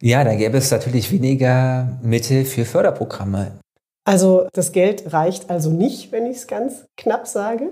Ja, 0.00 0.24
da 0.24 0.34
gäbe 0.34 0.58
es 0.58 0.70
natürlich 0.70 1.10
weniger 1.12 1.98
Mittel 2.02 2.44
für 2.44 2.64
Förderprogramme. 2.64 3.61
Also 4.04 4.48
das 4.52 4.72
Geld 4.72 5.12
reicht 5.12 5.50
also 5.50 5.70
nicht, 5.70 6.12
wenn 6.12 6.26
ich 6.26 6.38
es 6.38 6.46
ganz 6.46 6.86
knapp 6.96 7.26
sage? 7.26 7.70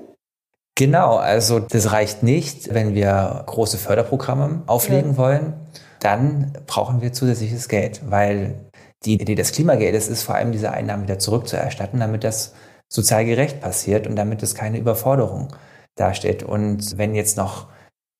Genau, 0.76 1.16
also 1.16 1.58
das 1.58 1.92
reicht 1.92 2.22
nicht, 2.22 2.72
wenn 2.72 2.94
wir 2.94 3.42
große 3.46 3.76
Förderprogramme 3.76 4.62
auflegen 4.66 5.12
ja. 5.12 5.16
wollen. 5.16 5.52
Dann 5.98 6.52
brauchen 6.66 7.02
wir 7.02 7.12
zusätzliches 7.12 7.68
Geld, 7.68 8.00
weil 8.08 8.70
die 9.04 9.14
Idee 9.14 9.34
des 9.34 9.52
Klimageldes 9.52 10.08
ist 10.08 10.22
vor 10.22 10.36
allem 10.36 10.52
diese 10.52 10.70
Einnahmen 10.70 11.02
wieder 11.02 11.18
zurückzuerstatten, 11.18 12.00
damit 12.00 12.24
das 12.24 12.54
sozial 12.88 13.24
gerecht 13.24 13.60
passiert 13.60 14.06
und 14.06 14.16
damit 14.16 14.42
es 14.42 14.54
keine 14.54 14.78
Überforderung 14.78 15.48
darstellt. 15.96 16.42
Und 16.42 16.96
wenn 16.96 17.14
jetzt 17.14 17.36
noch 17.36 17.68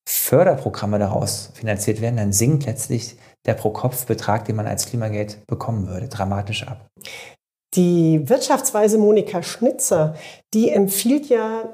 Förderprogramme 0.06 0.98
daraus 0.98 1.50
finanziert 1.54 2.00
werden, 2.00 2.16
dann 2.16 2.32
sinkt 2.32 2.66
letztlich 2.66 3.16
der 3.46 3.54
Pro-Kopf-Betrag, 3.54 4.44
den 4.44 4.56
man 4.56 4.66
als 4.66 4.86
Klimageld 4.86 5.46
bekommen 5.46 5.88
würde, 5.88 6.08
dramatisch 6.08 6.66
ab. 6.66 6.88
Die 7.74 8.28
Wirtschaftsweise 8.28 8.98
Monika 8.98 9.42
Schnitzer, 9.42 10.14
die 10.54 10.70
empfiehlt 10.70 11.28
ja 11.28 11.72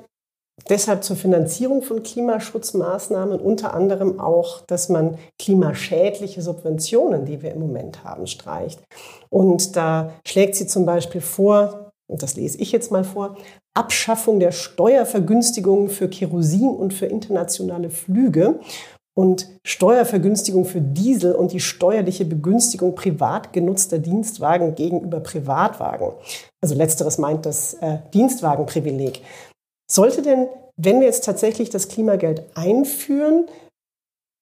deshalb 0.68 1.04
zur 1.04 1.16
Finanzierung 1.16 1.82
von 1.82 2.02
Klimaschutzmaßnahmen 2.02 3.40
unter 3.40 3.74
anderem 3.74 4.20
auch, 4.20 4.60
dass 4.66 4.88
man 4.88 5.18
klimaschädliche 5.38 6.42
Subventionen, 6.42 7.24
die 7.24 7.42
wir 7.42 7.52
im 7.52 7.60
Moment 7.60 8.04
haben, 8.04 8.26
streicht. 8.26 8.80
Und 9.30 9.76
da 9.76 10.12
schlägt 10.26 10.56
sie 10.56 10.66
zum 10.66 10.86
Beispiel 10.86 11.20
vor, 11.20 11.92
und 12.08 12.22
das 12.22 12.36
lese 12.36 12.58
ich 12.58 12.72
jetzt 12.72 12.90
mal 12.90 13.04
vor, 13.04 13.36
Abschaffung 13.74 14.40
der 14.40 14.52
Steuervergünstigungen 14.52 15.88
für 15.88 16.08
Kerosin 16.08 16.68
und 16.68 16.94
für 16.94 17.06
internationale 17.06 17.90
Flüge 17.90 18.60
und 19.16 19.48
Steuervergünstigung 19.64 20.66
für 20.66 20.80
Diesel 20.80 21.34
und 21.34 21.52
die 21.52 21.60
steuerliche 21.60 22.26
Begünstigung 22.26 22.94
privat 22.94 23.52
genutzter 23.52 23.98
Dienstwagen 23.98 24.74
gegenüber 24.74 25.20
Privatwagen. 25.20 26.12
Also 26.62 26.74
letzteres 26.74 27.16
meint 27.16 27.46
das 27.46 27.74
äh, 27.74 27.98
Dienstwagenprivileg. 28.12 29.22
Sollte 29.90 30.20
denn, 30.20 30.48
wenn 30.76 31.00
wir 31.00 31.06
jetzt 31.06 31.24
tatsächlich 31.24 31.70
das 31.70 31.88
Klimageld 31.88 32.44
einführen, 32.54 33.46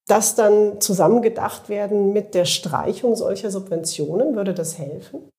das 0.07 0.35
dann 0.35 0.81
zusammengedacht 0.81 1.69
werden 1.69 2.11
mit 2.11 2.35
der 2.35 2.45
Streichung 2.45 3.15
solcher 3.15 3.51
Subventionen? 3.51 4.35
Würde 4.35 4.53
das 4.53 4.77
helfen? 4.77 5.29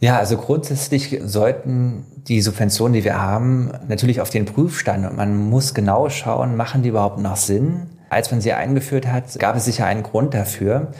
Ja, 0.00 0.18
also 0.18 0.36
grundsätzlich 0.36 1.20
sollten 1.24 2.04
die 2.26 2.42
Subventionen, 2.42 2.92
die 2.92 3.04
wir 3.04 3.22
haben, 3.22 3.72
natürlich 3.88 4.20
auf 4.20 4.30
den 4.30 4.44
Prüfstand 4.44 5.08
und 5.08 5.16
man 5.16 5.36
muss 5.36 5.72
genau 5.72 6.10
schauen, 6.10 6.56
machen 6.56 6.82
die 6.82 6.90
überhaupt 6.90 7.18
noch 7.18 7.36
Sinn? 7.36 7.95
Als 8.08 8.30
man 8.30 8.40
sie 8.40 8.52
eingeführt 8.52 9.06
hat, 9.06 9.38
gab 9.38 9.56
es 9.56 9.64
sicher 9.64 9.86
einen 9.86 10.02
Grund 10.02 10.34
dafür. 10.34 10.92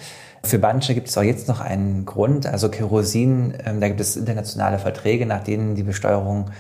Für 0.43 0.59
manche 0.59 0.95
gibt 0.95 1.09
es 1.09 1.19
auch 1.19 1.23
jetzt 1.23 1.49
noch 1.49 1.61
einen 1.61 2.05
Grund. 2.05 2.47
Also 2.47 2.69
Kerosin, 2.69 3.55
ähm, 3.65 3.81
da 3.81 3.89
gibt 3.89 4.01
es 4.01 4.17
internationale 4.17 4.79
Verträge, 4.79 5.27
nach 5.27 5.43
denen 5.43 5.75
die 5.75 5.83
Besteuerung 5.83 6.51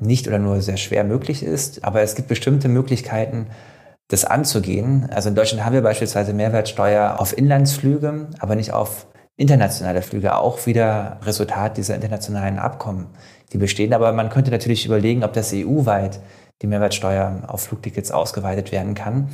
nicht 0.00 0.26
oder 0.26 0.38
nur 0.38 0.60
sehr 0.60 0.76
schwer 0.76 1.04
möglich 1.04 1.42
ist. 1.42 1.84
Aber 1.84 2.02
es 2.02 2.14
gibt 2.14 2.28
bestimmte 2.28 2.68
Möglichkeiten, 2.68 3.46
das 4.08 4.24
anzugehen. 4.24 5.08
Also 5.10 5.28
in 5.28 5.34
Deutschland 5.34 5.64
haben 5.64 5.72
wir 5.72 5.82
beispielsweise 5.82 6.32
Mehrwertsteuer 6.32 7.16
auf 7.18 7.36
Inlandsflüge, 7.36 8.28
aber 8.38 8.54
nicht 8.54 8.72
auf 8.72 9.06
internationale 9.36 10.02
Flüge 10.02 10.36
auch 10.36 10.66
wieder 10.66 11.18
Resultat 11.22 11.76
dieser 11.76 11.94
internationalen 11.94 12.58
Abkommen, 12.58 13.06
die 13.52 13.58
bestehen. 13.58 13.92
Aber 13.92 14.12
man 14.12 14.30
könnte 14.30 14.50
natürlich 14.50 14.86
überlegen, 14.86 15.24
ob 15.24 15.32
das 15.32 15.52
EU-weit 15.52 16.20
die 16.62 16.66
Mehrwertsteuer 16.66 17.42
auf 17.46 17.62
Flugtickets 17.62 18.10
ausgeweitet 18.10 18.72
werden 18.72 18.94
kann. 18.94 19.30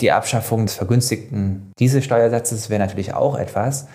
Die 0.00 0.12
Abschaffung 0.12 0.66
des 0.66 0.74
vergünstigten 0.74 1.72
Dieselsteuersatzes 1.78 2.70
wäre 2.70 2.80
natürlich 2.80 3.14
auch 3.14 3.36
etwas. 3.36 3.86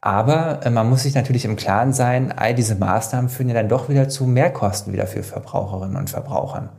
Aber 0.00 0.60
äh, 0.64 0.70
man 0.70 0.88
muss 0.88 1.04
sich 1.04 1.14
natürlich 1.14 1.44
im 1.44 1.56
Klaren 1.56 1.92
sein, 1.92 2.32
all 2.32 2.54
diese 2.54 2.74
Maßnahmen 2.74 3.30
führen 3.30 3.48
ja 3.48 3.54
dann 3.54 3.68
doch 3.68 3.88
wieder 3.88 4.08
zu 4.08 4.24
Mehrkosten 4.26 4.92
wieder 4.92 5.06
für 5.06 5.22
Verbraucherinnen 5.22 5.96
und 5.96 6.10
Verbrauchern. 6.10 6.70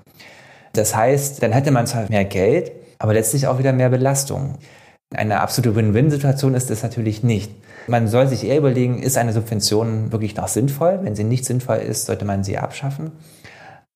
Das 0.73 0.95
heißt, 0.95 1.41
dann 1.41 1.51
hätte 1.51 1.71
man 1.71 1.88
zwar 1.88 2.09
mehr 2.09 2.25
Geld, 2.25 2.71
aber 2.99 3.13
letztlich 3.13 3.47
auch 3.47 3.59
wieder 3.59 3.73
mehr 3.73 3.89
Belastung. 3.89 4.55
Eine 5.15 5.39
absolute 5.39 5.75
Win-Win-Situation 5.75 6.55
ist 6.55 6.71
es 6.71 6.83
natürlich 6.83 7.23
nicht. 7.23 7.51
Man 7.88 8.07
soll 8.07 8.27
sich 8.27 8.45
eher 8.45 8.57
überlegen, 8.57 9.01
ist 9.01 9.17
eine 9.17 9.33
Subvention 9.33 10.12
wirklich 10.12 10.36
noch 10.36 10.47
sinnvoll? 10.47 10.99
Wenn 11.03 11.15
sie 11.15 11.23
nicht 11.23 11.45
sinnvoll 11.45 11.77
ist, 11.77 12.05
sollte 12.05 12.25
man 12.25 12.43
sie 12.43 12.57
abschaffen. 12.57 13.12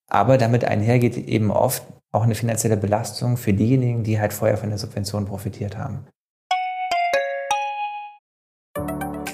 Aber 0.10 0.38
damit 0.38 0.64
einhergeht 0.64 1.18
eben 1.18 1.52
oft 1.52 1.84
auch 2.18 2.24
eine 2.24 2.36
finanzielle 2.36 2.78
Belastung 2.78 3.38
für 3.38 3.54
diejenigen, 3.54 4.04
die 4.04 4.20
halt 4.20 4.34
vorher 4.34 4.58
von 4.58 4.70
der 4.70 4.80
Subvention 4.80 5.26
profitiert 5.26 5.78
haben. 5.78 6.08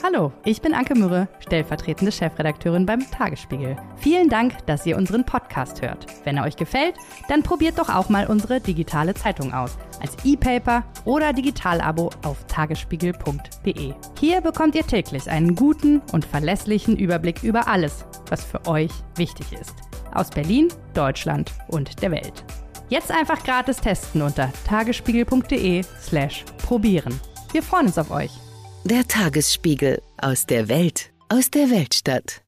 Hallo, 0.03 0.31
ich 0.43 0.61
bin 0.61 0.75
Anke 0.75 0.93
Mürre, 0.93 1.27
stellvertretende 1.39 2.11
Chefredakteurin 2.11 2.85
beim 2.85 3.09
Tagesspiegel. 3.09 3.77
Vielen 3.95 4.29
Dank, 4.29 4.63
dass 4.67 4.85
ihr 4.85 4.95
unseren 4.95 5.25
Podcast 5.25 5.81
hört. 5.81 6.05
Wenn 6.23 6.37
er 6.37 6.43
euch 6.43 6.55
gefällt, 6.55 6.95
dann 7.29 7.41
probiert 7.41 7.79
doch 7.79 7.89
auch 7.89 8.09
mal 8.09 8.27
unsere 8.27 8.59
digitale 8.59 9.15
Zeitung 9.15 9.53
aus. 9.53 9.75
Als 10.01 10.15
E-Paper 10.23 10.83
oder 11.05 11.33
Digitalabo 11.33 12.11
auf 12.23 12.45
tagesspiegel.de. 12.45 13.93
Hier 14.19 14.41
bekommt 14.41 14.75
ihr 14.75 14.85
täglich 14.85 15.27
einen 15.29 15.55
guten 15.55 16.01
und 16.11 16.25
verlässlichen 16.25 16.95
Überblick 16.97 17.41
über 17.41 17.67
alles, 17.67 18.05
was 18.29 18.43
für 18.43 18.67
euch 18.67 18.91
wichtig 19.15 19.53
ist. 19.53 19.73
Aus 20.13 20.29
Berlin, 20.29 20.67
Deutschland 20.93 21.51
und 21.69 22.03
der 22.03 22.11
Welt. 22.11 22.43
Jetzt 22.89 23.11
einfach 23.11 23.43
gratis 23.43 23.77
testen 23.77 24.21
unter 24.21 24.51
tagesspiegel.de 24.67 25.83
slash 26.01 26.43
probieren. 26.65 27.19
Wir 27.51 27.63
freuen 27.63 27.87
uns 27.87 27.97
auf 27.97 28.11
euch. 28.11 28.31
Der 28.83 29.07
Tagesspiegel 29.07 30.01
aus 30.21 30.45
der 30.45 30.67
Welt, 30.67 31.11
aus 31.29 31.49
der 31.49 31.69
Weltstadt. 31.69 32.41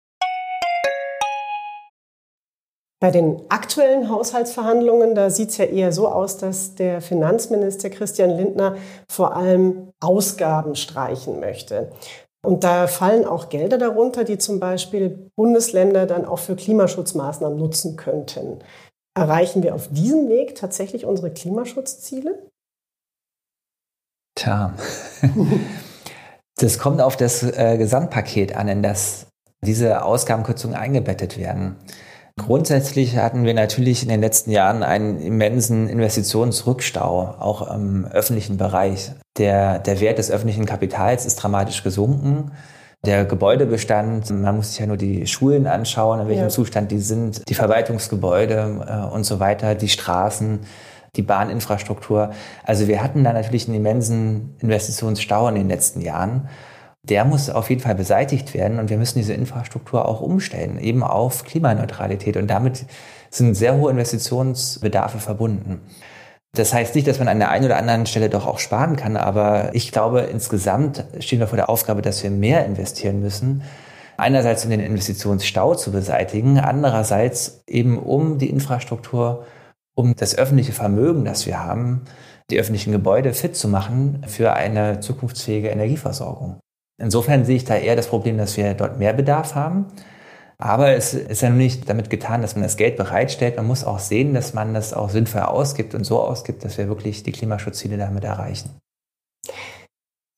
Bei 3.01 3.11
den 3.11 3.41
aktuellen 3.49 4.09
Haushaltsverhandlungen, 4.09 5.15
da 5.15 5.29
sieht 5.29 5.49
es 5.49 5.57
ja 5.57 5.65
eher 5.65 5.91
so 5.91 6.07
aus, 6.07 6.37
dass 6.37 6.75
der 6.75 7.01
Finanzminister 7.01 7.89
Christian 7.89 8.31
Lindner 8.31 8.77
vor 9.09 9.35
allem 9.35 9.91
Ausgaben 10.01 10.75
streichen 10.75 11.39
möchte. 11.39 11.91
Und 12.45 12.63
da 12.63 12.87
fallen 12.87 13.25
auch 13.25 13.49
Gelder 13.49 13.77
darunter, 13.77 14.23
die 14.23 14.37
zum 14.37 14.59
Beispiel 14.59 15.31
Bundesländer 15.35 16.05
dann 16.05 16.25
auch 16.25 16.39
für 16.39 16.55
Klimaschutzmaßnahmen 16.55 17.57
nutzen 17.57 17.95
könnten. 17.95 18.59
Erreichen 19.15 19.63
wir 19.63 19.73
auf 19.73 19.87
diesem 19.89 20.29
Weg 20.29 20.55
tatsächlich 20.55 21.05
unsere 21.05 21.31
Klimaschutzziele? 21.31 22.49
Tja, 24.35 24.73
Das 26.57 26.79
kommt 26.79 27.01
auf 27.01 27.17
das 27.17 27.43
äh, 27.43 27.77
Gesamtpaket 27.77 28.55
an, 28.55 28.67
in 28.67 28.81
das 28.81 29.27
diese 29.61 30.03
Ausgabenkürzungen 30.03 30.77
eingebettet 30.77 31.37
werden. 31.37 31.75
Grundsätzlich 32.37 33.17
hatten 33.17 33.45
wir 33.45 33.53
natürlich 33.53 34.03
in 34.03 34.09
den 34.09 34.21
letzten 34.21 34.51
Jahren 34.51 34.83
einen 34.83 35.19
immensen 35.19 35.89
Investitionsrückstau, 35.89 37.35
auch 37.39 37.73
im 37.73 38.05
öffentlichen 38.05 38.57
Bereich. 38.57 39.11
Der, 39.37 39.79
der 39.79 39.99
Wert 39.99 40.17
des 40.17 40.31
öffentlichen 40.31 40.65
Kapitals 40.65 41.25
ist 41.25 41.37
dramatisch 41.37 41.83
gesunken. 41.83 42.51
Der 43.05 43.25
Gebäudebestand, 43.25 44.29
man 44.31 44.55
muss 44.55 44.71
sich 44.71 44.79
ja 44.79 44.87
nur 44.87 44.97
die 44.97 45.27
Schulen 45.27 45.67
anschauen, 45.67 46.21
in 46.21 46.27
welchem 46.27 46.43
ja. 46.43 46.49
Zustand 46.49 46.91
die 46.91 46.99
sind, 46.99 47.47
die 47.47 47.53
Verwaltungsgebäude 47.53 48.85
äh, 48.87 49.13
und 49.13 49.23
so 49.23 49.39
weiter, 49.39 49.75
die 49.75 49.89
Straßen 49.89 50.59
die 51.15 51.21
Bahninfrastruktur. 51.21 52.31
Also 52.63 52.87
wir 52.87 53.01
hatten 53.01 53.23
da 53.23 53.33
natürlich 53.33 53.67
einen 53.67 53.77
immensen 53.77 54.55
Investitionsstau 54.59 55.47
in 55.47 55.55
den 55.55 55.69
letzten 55.69 56.01
Jahren. 56.01 56.49
Der 57.03 57.23
muss 57.23 57.49
auf 57.49 57.69
jeden 57.69 57.81
Fall 57.81 57.95
beseitigt 57.95 58.53
werden 58.53 58.79
und 58.79 58.89
wir 58.89 58.97
müssen 58.97 59.19
diese 59.19 59.33
Infrastruktur 59.33 60.07
auch 60.07 60.21
umstellen, 60.21 60.79
eben 60.79 61.03
auf 61.03 61.43
Klimaneutralität. 61.43 62.35
Und 62.37 62.47
damit 62.47 62.85
sind 63.29 63.53
sehr 63.53 63.77
hohe 63.77 63.91
Investitionsbedarfe 63.91 65.19
verbunden. 65.19 65.81
Das 66.55 66.73
heißt 66.73 66.95
nicht, 66.95 67.07
dass 67.07 67.19
man 67.19 67.27
an 67.27 67.39
der 67.39 67.49
einen 67.49 67.65
oder 67.65 67.77
anderen 67.77 68.05
Stelle 68.05 68.29
doch 68.29 68.47
auch 68.47 68.59
sparen 68.59 68.95
kann, 68.95 69.17
aber 69.17 69.73
ich 69.73 69.91
glaube, 69.91 70.21
insgesamt 70.21 71.03
stehen 71.19 71.39
wir 71.39 71.47
vor 71.47 71.57
der 71.57 71.69
Aufgabe, 71.69 72.01
dass 72.01 72.23
wir 72.23 72.31
mehr 72.31 72.65
investieren 72.65 73.19
müssen. 73.19 73.63
Einerseits, 74.17 74.63
um 74.63 74.71
den 74.71 74.79
Investitionsstau 74.79 75.75
zu 75.75 75.91
beseitigen, 75.91 76.59
andererseits 76.59 77.63
eben 77.67 77.99
um 77.99 78.37
die 78.37 78.49
Infrastruktur 78.49 79.45
um 79.95 80.15
das 80.15 80.37
öffentliche 80.37 80.73
Vermögen, 80.73 81.25
das 81.25 81.45
wir 81.45 81.63
haben, 81.63 82.01
die 82.49 82.59
öffentlichen 82.59 82.91
Gebäude 82.91 83.33
fit 83.33 83.55
zu 83.55 83.67
machen 83.67 84.23
für 84.27 84.53
eine 84.53 84.99
zukunftsfähige 84.99 85.69
Energieversorgung. 85.69 86.59
Insofern 86.97 87.43
sehe 87.43 87.57
ich 87.57 87.65
da 87.65 87.75
eher 87.75 87.95
das 87.95 88.07
Problem, 88.07 88.37
dass 88.37 88.55
wir 88.55 88.73
dort 88.73 88.99
mehr 88.99 89.13
Bedarf 89.13 89.55
haben. 89.55 89.87
Aber 90.57 90.91
es 90.91 91.13
ist 91.13 91.41
ja 91.41 91.49
nicht 91.49 91.89
damit 91.89 92.09
getan, 92.09 92.41
dass 92.41 92.55
man 92.55 92.63
das 92.63 92.77
Geld 92.77 92.95
bereitstellt. 92.95 93.57
Man 93.57 93.67
muss 93.67 93.83
auch 93.83 93.99
sehen, 93.99 94.33
dass 94.33 94.53
man 94.53 94.73
das 94.73 94.93
auch 94.93 95.09
sinnvoll 95.09 95.41
ausgibt 95.41 95.93
und 95.95 96.05
so 96.05 96.21
ausgibt, 96.21 96.63
dass 96.63 96.77
wir 96.77 96.87
wirklich 96.87 97.23
die 97.23 97.31
Klimaschutzziele 97.31 97.97
damit 97.97 98.23
erreichen. 98.23 98.69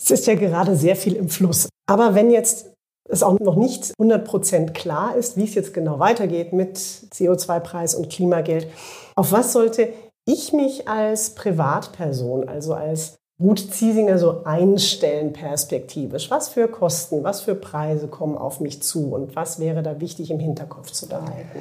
Es 0.01 0.11
ist 0.11 0.27
ja 0.27 0.35
gerade 0.35 0.75
sehr 0.75 0.95
viel 0.95 1.15
im 1.15 1.29
Fluss. 1.29 1.69
Aber 1.89 2.15
wenn 2.15 2.31
jetzt 2.31 2.73
es 3.09 3.23
auch 3.23 3.39
noch 3.39 3.55
nicht 3.55 3.93
100 3.99 4.25
Prozent 4.25 4.73
klar 4.73 5.15
ist, 5.15 5.37
wie 5.37 5.43
es 5.43 5.55
jetzt 5.55 5.73
genau 5.73 5.99
weitergeht 5.99 6.51
mit 6.53 6.77
CO2-Preis 6.77 7.95
und 7.95 8.09
Klimageld, 8.09 8.67
auf 9.15 9.31
was 9.31 9.53
sollte 9.53 9.93
ich 10.25 10.51
mich 10.51 10.87
als 10.87 11.35
Privatperson, 11.35 12.49
also 12.49 12.73
als 12.73 13.15
Ruth 13.39 13.71
Ziesinger 13.71 14.17
so 14.17 14.43
einstellen 14.45 15.31
perspektivisch? 15.31 16.31
Was 16.31 16.49
für 16.49 16.67
Kosten, 16.67 17.23
was 17.23 17.41
für 17.41 17.53
Preise 17.53 18.07
kommen 18.07 18.35
auf 18.35 18.59
mich 18.59 18.81
zu 18.81 19.13
und 19.13 19.35
was 19.35 19.59
wäre 19.59 19.83
da 19.83 19.99
wichtig 20.01 20.31
im 20.31 20.39
Hinterkopf 20.39 20.91
zu 20.91 21.07
behalten? 21.07 21.59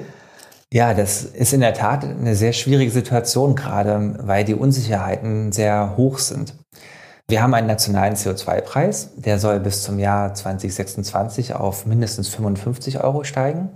Ja, 0.72 0.94
das 0.94 1.22
ist 1.22 1.52
in 1.52 1.60
der 1.60 1.74
Tat 1.74 2.02
eine 2.02 2.34
sehr 2.34 2.54
schwierige 2.54 2.90
Situation 2.90 3.54
gerade, 3.54 4.14
weil 4.22 4.44
die 4.44 4.54
Unsicherheiten 4.54 5.52
sehr 5.52 5.96
hoch 5.98 6.18
sind. 6.18 6.54
Wir 7.28 7.42
haben 7.42 7.54
einen 7.54 7.66
nationalen 7.66 8.14
CO2-Preis, 8.14 9.10
der 9.16 9.38
soll 9.38 9.60
bis 9.60 9.82
zum 9.82 9.98
Jahr 9.98 10.32
2026 10.32 11.54
auf 11.54 11.84
mindestens 11.84 12.28
55 12.28 13.02
Euro 13.02 13.22
steigen. 13.24 13.68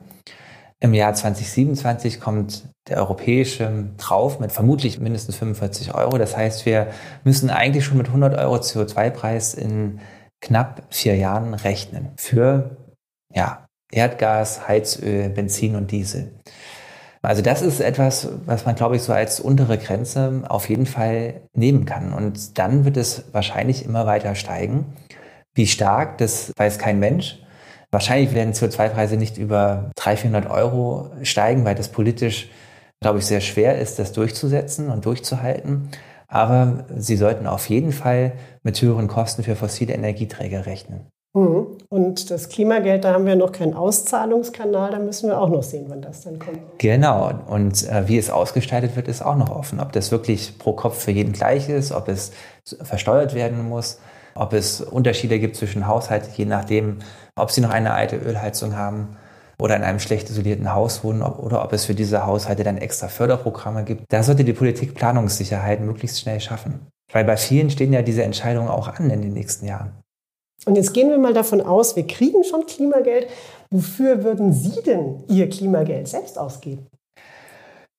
Im 0.83 0.95
Jahr 0.95 1.13
2027 1.13 2.21
kommt 2.21 2.69
der 2.89 2.97
europäische 2.97 3.91
drauf 3.99 4.41
mit 4.41 4.51
vermutlich 4.51 4.99
mindestens 4.99 5.37
45 5.37 5.95
Euro. 5.95 6.17
Das 6.17 6.37
heißt, 6.37 6.65
wir 6.65 6.89
müssen 7.23 7.51
eigentlich 7.51 7.85
schon 7.85 7.99
mit 7.99 8.07
100 8.07 8.39
Euro 8.39 8.57
CO2-Preis 8.57 9.53
in 9.53 10.01
knapp 10.41 10.83
vier 10.89 11.17
Jahren 11.17 11.53
rechnen 11.53 12.13
für 12.17 12.77
ja, 13.35 13.67
Erdgas, 13.93 14.67
Heizöl, 14.69 15.29
Benzin 15.29 15.77
und 15.77 15.91
Diesel. 15.91 16.33
Also 17.23 17.43
das 17.43 17.61
ist 17.61 17.81
etwas, 17.81 18.29
was 18.47 18.65
man, 18.65 18.75
glaube 18.75 18.97
ich, 18.97 19.03
so 19.03 19.13
als 19.13 19.41
untere 19.41 19.77
Grenze 19.77 20.43
auf 20.49 20.71
jeden 20.71 20.87
Fall 20.87 21.43
nehmen 21.53 21.85
kann. 21.85 22.15
Und 22.15 22.59
dann 22.59 22.87
wird 22.87 22.97
es 22.97 23.25
wahrscheinlich 23.33 23.85
immer 23.85 24.07
weiter 24.07 24.35
steigen. 24.35 24.97
Wie 25.55 25.67
stark, 25.67 26.17
das 26.17 26.53
weiß 26.57 26.79
kein 26.79 26.99
Mensch. 26.99 27.43
Wahrscheinlich 27.91 28.35
werden 28.35 28.53
CO2-Preise 28.53 29.17
nicht 29.17 29.37
über 29.37 29.91
300, 29.97 30.45
400 30.45 30.51
Euro 30.51 31.11
steigen, 31.23 31.65
weil 31.65 31.75
das 31.75 31.89
politisch, 31.89 32.49
glaube 33.01 33.19
ich, 33.19 33.27
sehr 33.27 33.41
schwer 33.41 33.79
ist, 33.79 33.99
das 33.99 34.13
durchzusetzen 34.13 34.91
und 34.91 35.05
durchzuhalten. 35.07 35.89
Aber 36.29 36.85
sie 36.97 37.17
sollten 37.17 37.49
auf 37.49 37.69
jeden 37.69 37.93
Fall 37.93 38.33
mit 38.63 38.81
höheren 38.81 39.09
Kosten 39.09 39.43
für 39.43 39.57
fossile 39.57 39.95
Energieträger 39.95 40.67
rechnen. 40.67 41.07
Mhm. 41.33 41.79
Und 41.89 42.31
das 42.31 42.49
Klimageld, 42.49 43.05
da 43.05 43.13
haben 43.13 43.27
wir 43.27 43.37
noch 43.37 43.53
keinen 43.53 43.75
Auszahlungskanal, 43.75 44.91
da 44.91 44.99
müssen 44.99 45.29
wir 45.29 45.41
auch 45.41 45.49
noch 45.49 45.63
sehen, 45.63 45.87
wann 45.89 46.03
das 46.03 46.23
dann 46.23 46.39
kommt. 46.39 46.61
Genau, 46.79 47.33
und 47.49 47.89
äh, 47.89 48.09
wie 48.09 48.19
es 48.19 48.31
ausgestaltet 48.31 48.97
wird, 48.97 49.09
ist 49.09 49.23
auch 49.23 49.37
noch 49.37 49.51
offen. 49.51 49.81
Ob 49.81 49.93
das 49.93 50.11
wirklich 50.11 50.59
pro 50.59 50.73
Kopf 50.73 50.99
für 51.03 51.13
jeden 51.13 51.33
gleich 51.33 51.69
ist, 51.69 51.93
ob 51.93 52.09
es 52.09 52.33
versteuert 52.83 53.35
werden 53.35 53.69
muss, 53.69 54.01
ob 54.35 54.53
es 54.53 54.81
Unterschiede 54.81 55.39
gibt 55.39 55.57
zwischen 55.57 55.87
Haushalten, 55.87 56.31
je 56.37 56.47
nachdem, 56.47 56.99
ob 57.41 57.51
sie 57.51 57.61
noch 57.61 57.71
eine 57.71 57.93
alte 57.93 58.17
Ölheizung 58.17 58.77
haben 58.77 59.17
oder 59.61 59.77
in 59.77 59.83
einem 59.83 60.01
schlecht 60.01 60.31
isolierten 60.31 60.73
Haus 60.73 61.05
wohnen 61.05 61.23
oder 61.23 61.65
ob 61.65 61.73
es 61.73 61.85
für 61.85 61.95
diese 61.95 62.27
Haushalte 62.27 62.65
dann 62.65 62.79
extra 62.79 63.09
Förderprogramme 63.09 63.85
gibt. 63.85 64.05
Da 64.09 64.23
sollte 64.23 64.45
die 64.45 64.53
Politik 64.53 64.95
Planungssicherheit 64.95 65.81
möglichst 65.81 66.21
schnell 66.21 66.41
schaffen. 66.41 66.87
Weil 67.13 67.25
bei 67.25 67.37
vielen 67.37 67.71
stehen 67.71 67.93
ja 67.93 68.03
diese 68.03 68.23
Entscheidungen 68.23 68.69
auch 68.69 68.89
an 68.89 69.11
in 69.11 69.23
den 69.23 69.33
nächsten 69.33 69.67
Jahren. 69.67 69.93
Und 70.67 70.77
jetzt 70.77 70.93
gehen 70.93 71.09
wir 71.09 71.19
mal 71.19 71.35
davon 71.35 71.61
aus, 71.61 71.97
wir 71.97 72.07
kriegen 72.07 72.45
schon 72.45 72.67
Klimageld. 72.67 73.29
Wofür 73.71 74.25
würden 74.25 74.53
Sie 74.53 74.83
denn 74.83 75.25
Ihr 75.29 75.49
Klimageld 75.49 76.09
selbst 76.09 76.39
ausgeben? 76.39 76.87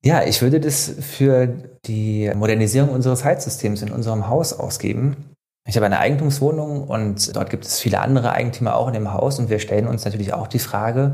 Ja, 0.03 0.23
ich 0.23 0.41
würde 0.41 0.59
das 0.59 0.91
für 0.99 1.47
die 1.85 2.31
Modernisierung 2.35 2.89
unseres 2.89 3.23
Heizsystems 3.23 3.81
in 3.81 3.91
unserem 3.91 4.29
Haus 4.29 4.53
ausgeben. 4.53 5.30
Ich 5.67 5.75
habe 5.75 5.85
eine 5.85 5.99
Eigentumswohnung 5.99 6.83
und 6.87 7.35
dort 7.35 7.49
gibt 7.49 7.65
es 7.65 7.79
viele 7.79 7.99
andere 7.99 8.31
Eigentümer 8.31 8.75
auch 8.75 8.87
in 8.87 8.93
dem 8.93 9.13
Haus 9.13 9.37
und 9.39 9.49
wir 9.49 9.59
stellen 9.59 9.87
uns 9.87 10.05
natürlich 10.05 10.33
auch 10.33 10.47
die 10.47 10.59
Frage, 10.59 11.13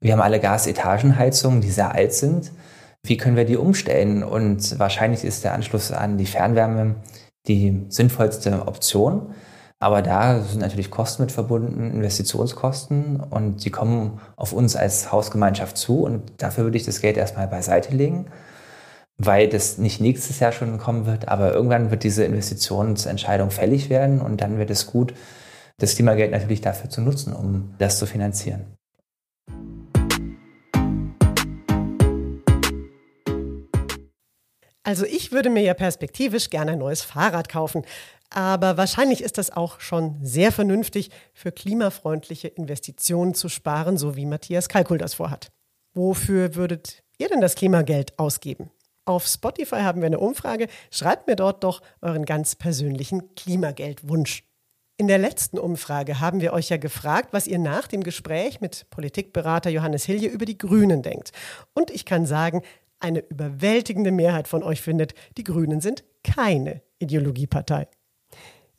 wir 0.00 0.12
haben 0.12 0.20
alle 0.20 0.40
Gasetagenheizungen, 0.40 1.60
die 1.60 1.70
sehr 1.70 1.94
alt 1.94 2.12
sind. 2.12 2.52
Wie 3.02 3.16
können 3.16 3.36
wir 3.36 3.44
die 3.44 3.56
umstellen? 3.56 4.22
Und 4.22 4.78
wahrscheinlich 4.78 5.24
ist 5.24 5.44
der 5.44 5.54
Anschluss 5.54 5.92
an 5.92 6.18
die 6.18 6.26
Fernwärme 6.26 6.96
die 7.46 7.86
sinnvollste 7.88 8.66
Option. 8.66 9.34
Aber 9.78 10.02
da 10.02 10.40
sind 10.40 10.60
natürlich 10.60 10.90
Kosten 10.90 11.22
mit 11.22 11.32
verbunden, 11.32 11.90
Investitionskosten 11.90 13.20
und 13.20 13.64
die 13.64 13.70
kommen 13.70 14.20
auf 14.36 14.52
uns 14.52 14.76
als 14.76 15.12
Hausgemeinschaft 15.12 15.76
zu 15.76 16.04
und 16.04 16.22
dafür 16.38 16.64
würde 16.64 16.78
ich 16.78 16.84
das 16.84 17.00
Geld 17.00 17.16
erstmal 17.16 17.48
beiseite 17.48 17.94
legen. 17.94 18.26
Weil 19.16 19.48
das 19.48 19.78
nicht 19.78 20.00
nächstes 20.00 20.40
Jahr 20.40 20.52
schon 20.52 20.78
kommen 20.78 21.06
wird, 21.06 21.28
aber 21.28 21.52
irgendwann 21.52 21.90
wird 21.90 22.02
diese 22.02 22.24
Investitionsentscheidung 22.24 23.50
fällig 23.50 23.90
werden 23.90 24.20
und 24.20 24.40
dann 24.40 24.58
wird 24.58 24.70
es 24.70 24.86
gut, 24.86 25.14
das 25.78 25.94
Klimageld 25.94 26.30
natürlich 26.30 26.60
dafür 26.60 26.90
zu 26.90 27.00
nutzen, 27.00 27.32
um 27.32 27.74
das 27.78 27.98
zu 27.98 28.06
finanzieren. 28.06 28.76
Also 34.86 35.06
ich 35.06 35.32
würde 35.32 35.48
mir 35.48 35.62
ja 35.62 35.72
perspektivisch 35.72 36.50
gerne 36.50 36.72
ein 36.72 36.78
neues 36.78 37.02
Fahrrad 37.02 37.48
kaufen, 37.48 37.82
aber 38.28 38.76
wahrscheinlich 38.76 39.22
ist 39.22 39.38
das 39.38 39.50
auch 39.50 39.80
schon 39.80 40.18
sehr 40.22 40.52
vernünftig, 40.52 41.10
für 41.32 41.52
klimafreundliche 41.52 42.48
Investitionen 42.48 43.34
zu 43.34 43.48
sparen, 43.48 43.96
so 43.96 44.14
wie 44.14 44.26
Matthias 44.26 44.68
Kalkul 44.68 44.98
das 44.98 45.14
vorhat. 45.14 45.48
Wofür 45.94 46.54
würdet 46.54 47.02
ihr 47.16 47.28
denn 47.28 47.40
das 47.40 47.54
Klimageld 47.54 48.18
ausgeben? 48.18 48.70
Auf 49.06 49.26
Spotify 49.26 49.80
haben 49.80 50.00
wir 50.00 50.06
eine 50.06 50.18
Umfrage. 50.18 50.68
Schreibt 50.90 51.26
mir 51.26 51.36
dort 51.36 51.62
doch 51.62 51.82
euren 52.00 52.24
ganz 52.24 52.54
persönlichen 52.54 53.34
Klimageldwunsch. 53.34 54.44
In 54.96 55.08
der 55.08 55.18
letzten 55.18 55.58
Umfrage 55.58 56.20
haben 56.20 56.40
wir 56.40 56.52
euch 56.52 56.68
ja 56.68 56.76
gefragt, 56.76 57.30
was 57.32 57.46
ihr 57.46 57.58
nach 57.58 57.88
dem 57.88 58.04
Gespräch 58.04 58.60
mit 58.60 58.88
Politikberater 58.90 59.68
Johannes 59.68 60.04
Hilje 60.04 60.28
über 60.28 60.46
die 60.46 60.56
Grünen 60.56 61.02
denkt. 61.02 61.32
Und 61.74 61.90
ich 61.90 62.04
kann 62.04 62.26
sagen, 62.26 62.62
eine 63.00 63.18
überwältigende 63.28 64.12
Mehrheit 64.12 64.48
von 64.48 64.62
euch 64.62 64.80
findet, 64.80 65.14
die 65.36 65.44
Grünen 65.44 65.80
sind 65.80 66.04
keine 66.22 66.80
Ideologiepartei. 67.00 67.88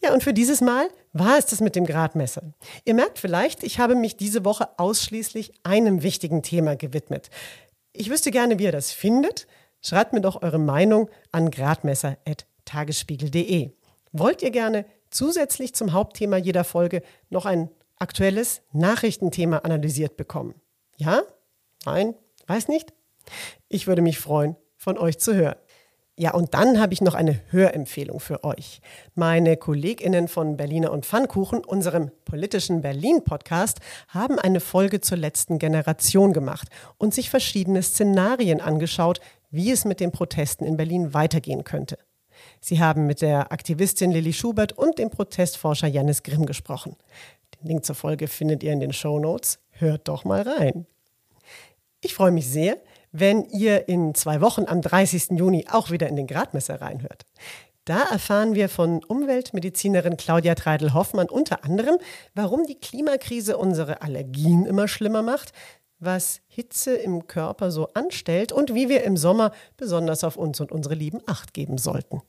Ja, 0.02 0.14
und 0.14 0.24
für 0.24 0.34
dieses 0.34 0.62
Mal 0.62 0.88
war 1.14 1.38
es 1.38 1.48
das 1.48 1.62
mit 1.62 1.76
dem 1.76 1.86
Gradmesser. 1.86 2.54
Ihr 2.86 2.94
merkt 2.94 3.20
vielleicht, 3.20 3.64
ich 3.64 3.80
habe 3.80 3.96
mich 3.96 4.18
diese 4.18 4.46
Woche 4.46 4.70
ausschließlich 4.78 5.54
einem 5.64 6.02
wichtigen 6.02 6.42
Thema 6.42 6.76
gewidmet. 6.76 7.30
Ich 7.92 8.10
wüsste 8.10 8.32
gerne, 8.32 8.58
wie 8.58 8.64
ihr 8.64 8.72
das 8.72 8.92
findet. 8.92 9.48
Schreibt 9.86 10.14
mir 10.14 10.22
doch 10.22 10.42
eure 10.42 10.58
Meinung 10.58 11.12
an 11.32 11.52
gradmesser.tagesspiegel.de. 11.52 13.70
Wollt 14.14 14.42
ihr 14.42 14.50
gerne 14.50 14.86
zusätzlich 15.12 15.76
zum 15.76 15.94
Hauptthema 15.94 16.38
jeder 16.38 16.64
Folge 16.64 17.04
noch 17.30 17.46
ein 17.46 17.70
aktuelles 18.00 18.64
Nachrichtenthema 18.74 19.60
analysiert 19.60 20.18
bekommen? 20.18 20.56
Ja? 20.98 21.22
Nein? 21.86 22.16
Weiß 22.48 22.68
nicht? 22.68 22.96
Ich 23.70 23.86
würde 23.86 24.02
mich 24.02 24.18
freuen, 24.18 24.56
von 24.76 24.98
euch 24.98 25.20
zu 25.20 25.36
hören. 25.36 25.58
Ja, 26.18 26.34
und 26.34 26.54
dann 26.54 26.80
habe 26.80 26.94
ich 26.94 27.02
noch 27.02 27.14
eine 27.14 27.42
Hörempfehlung 27.50 28.22
für 28.22 28.46
euch. 28.46 28.80
Meine 29.16 29.58
KollegInnen 29.58 30.30
von 30.30 30.56
Berliner 30.56 30.94
und 30.94 31.06
Pfannkuchen, 31.06 31.66
unserem 31.66 32.10
politischen 32.24 32.80
Berlin-Podcast, 32.80 33.80
haben 34.08 34.40
eine 34.40 34.62
Folge 34.62 35.02
zur 35.02 35.18
letzten 35.18 35.60
Generation 35.60 36.32
gemacht 36.32 36.70
und 36.98 37.14
sich 37.14 37.30
verschiedene 37.30 37.84
Szenarien 37.84 38.62
angeschaut, 38.62 39.20
wie 39.56 39.72
es 39.72 39.86
mit 39.86 40.00
den 40.00 40.12
Protesten 40.12 40.66
in 40.66 40.78
Berlin 40.78 41.14
weitergehen 41.14 41.64
könnte. 41.64 41.98
Sie 42.60 42.80
haben 42.80 43.06
mit 43.06 43.22
der 43.22 43.52
Aktivistin 43.52 44.12
Lilly 44.12 44.34
Schubert 44.34 44.74
und 44.74 45.00
dem 45.00 45.10
Protestforscher 45.10 45.88
Janis 45.88 46.24
Grimm 46.24 46.46
gesprochen. 46.46 46.96
Den 47.60 47.68
Link 47.68 47.86
zur 47.86 47.96
Folge 47.96 48.28
findet 48.28 48.64
ihr 48.64 48.74
in 48.74 48.80
den 48.80 48.94
Show 48.94 49.20
Notes. 49.20 49.60
Hört 49.72 50.08
doch 50.08 50.26
mal 50.26 50.42
rein. 50.42 50.86
Ich 52.02 52.14
freue 52.14 52.32
mich 52.32 52.48
sehr, 52.48 52.78
wenn 53.12 53.46
ihr 53.46 53.88
in 53.88 54.14
zwei 54.14 54.42
Wochen 54.42 54.66
am 54.68 54.82
30. 54.82 55.32
Juni 55.32 55.66
auch 55.72 55.90
wieder 55.90 56.08
in 56.08 56.16
den 56.16 56.28
Gradmesser 56.28 56.82
reinhört. 56.82 57.26
Da 57.86 58.02
erfahren 58.12 58.56
wir 58.56 58.68
von 58.68 59.04
Umweltmedizinerin 59.04 60.18
Claudia 60.18 60.56
Treidel-Hoffmann 60.56 61.30
unter 61.30 61.64
anderem, 61.64 61.98
warum 62.34 62.66
die 62.66 62.80
Klimakrise 62.80 63.58
unsere 63.58 64.02
Allergien 64.02 64.66
immer 64.66 64.88
schlimmer 64.88 65.22
macht, 65.22 65.54
was 66.00 66.42
Hitze 66.48 66.96
im 66.96 67.28
Körper 67.28 67.72
so 67.72 67.90
anstellt 67.94 68.52
und 68.52 68.74
wie 68.74 68.90
wir 68.90 69.04
im 69.04 69.18
Sommer 69.18 69.52
besonders 69.78 70.24
auf 70.24 70.38
uns 70.38 70.60
und 70.60 70.72
unsere 70.72 70.96
Lieben 70.96 71.22
Acht 71.26 71.54
geben 71.54 71.78
sollten. 71.78 72.22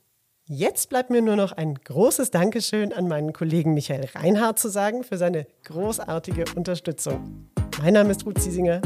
Jetzt 0.49 0.91
bleibt 0.91 1.11
mir 1.11 1.23
nur 1.23 1.35
noch 1.35 1.53
ein 1.53 1.75
großes 1.75 2.31
Dankeschön 2.31 2.93
an 2.93 3.09
meinen 3.09 3.33
Kollegen 3.33 3.75
Michael 3.75 4.09
Reinhardt 4.15 4.61
zu 4.61 4.69
sagen 4.69 5.03
für 5.03 5.19
seine 5.19 5.47
großartige 5.65 6.45
Unterstützung. 6.55 7.51
Mein 7.81 7.95
Name 7.95 8.13
ist 8.13 8.25
Ruth 8.25 8.41
Ziesinger. 8.41 8.81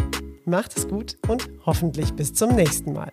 Macht 0.47 0.77
es 0.77 0.89
gut 0.89 1.19
und 1.29 1.51
hoffentlich 1.67 2.15
bis 2.15 2.33
zum 2.33 2.55
nächsten 2.55 2.95
Mal. 2.95 3.13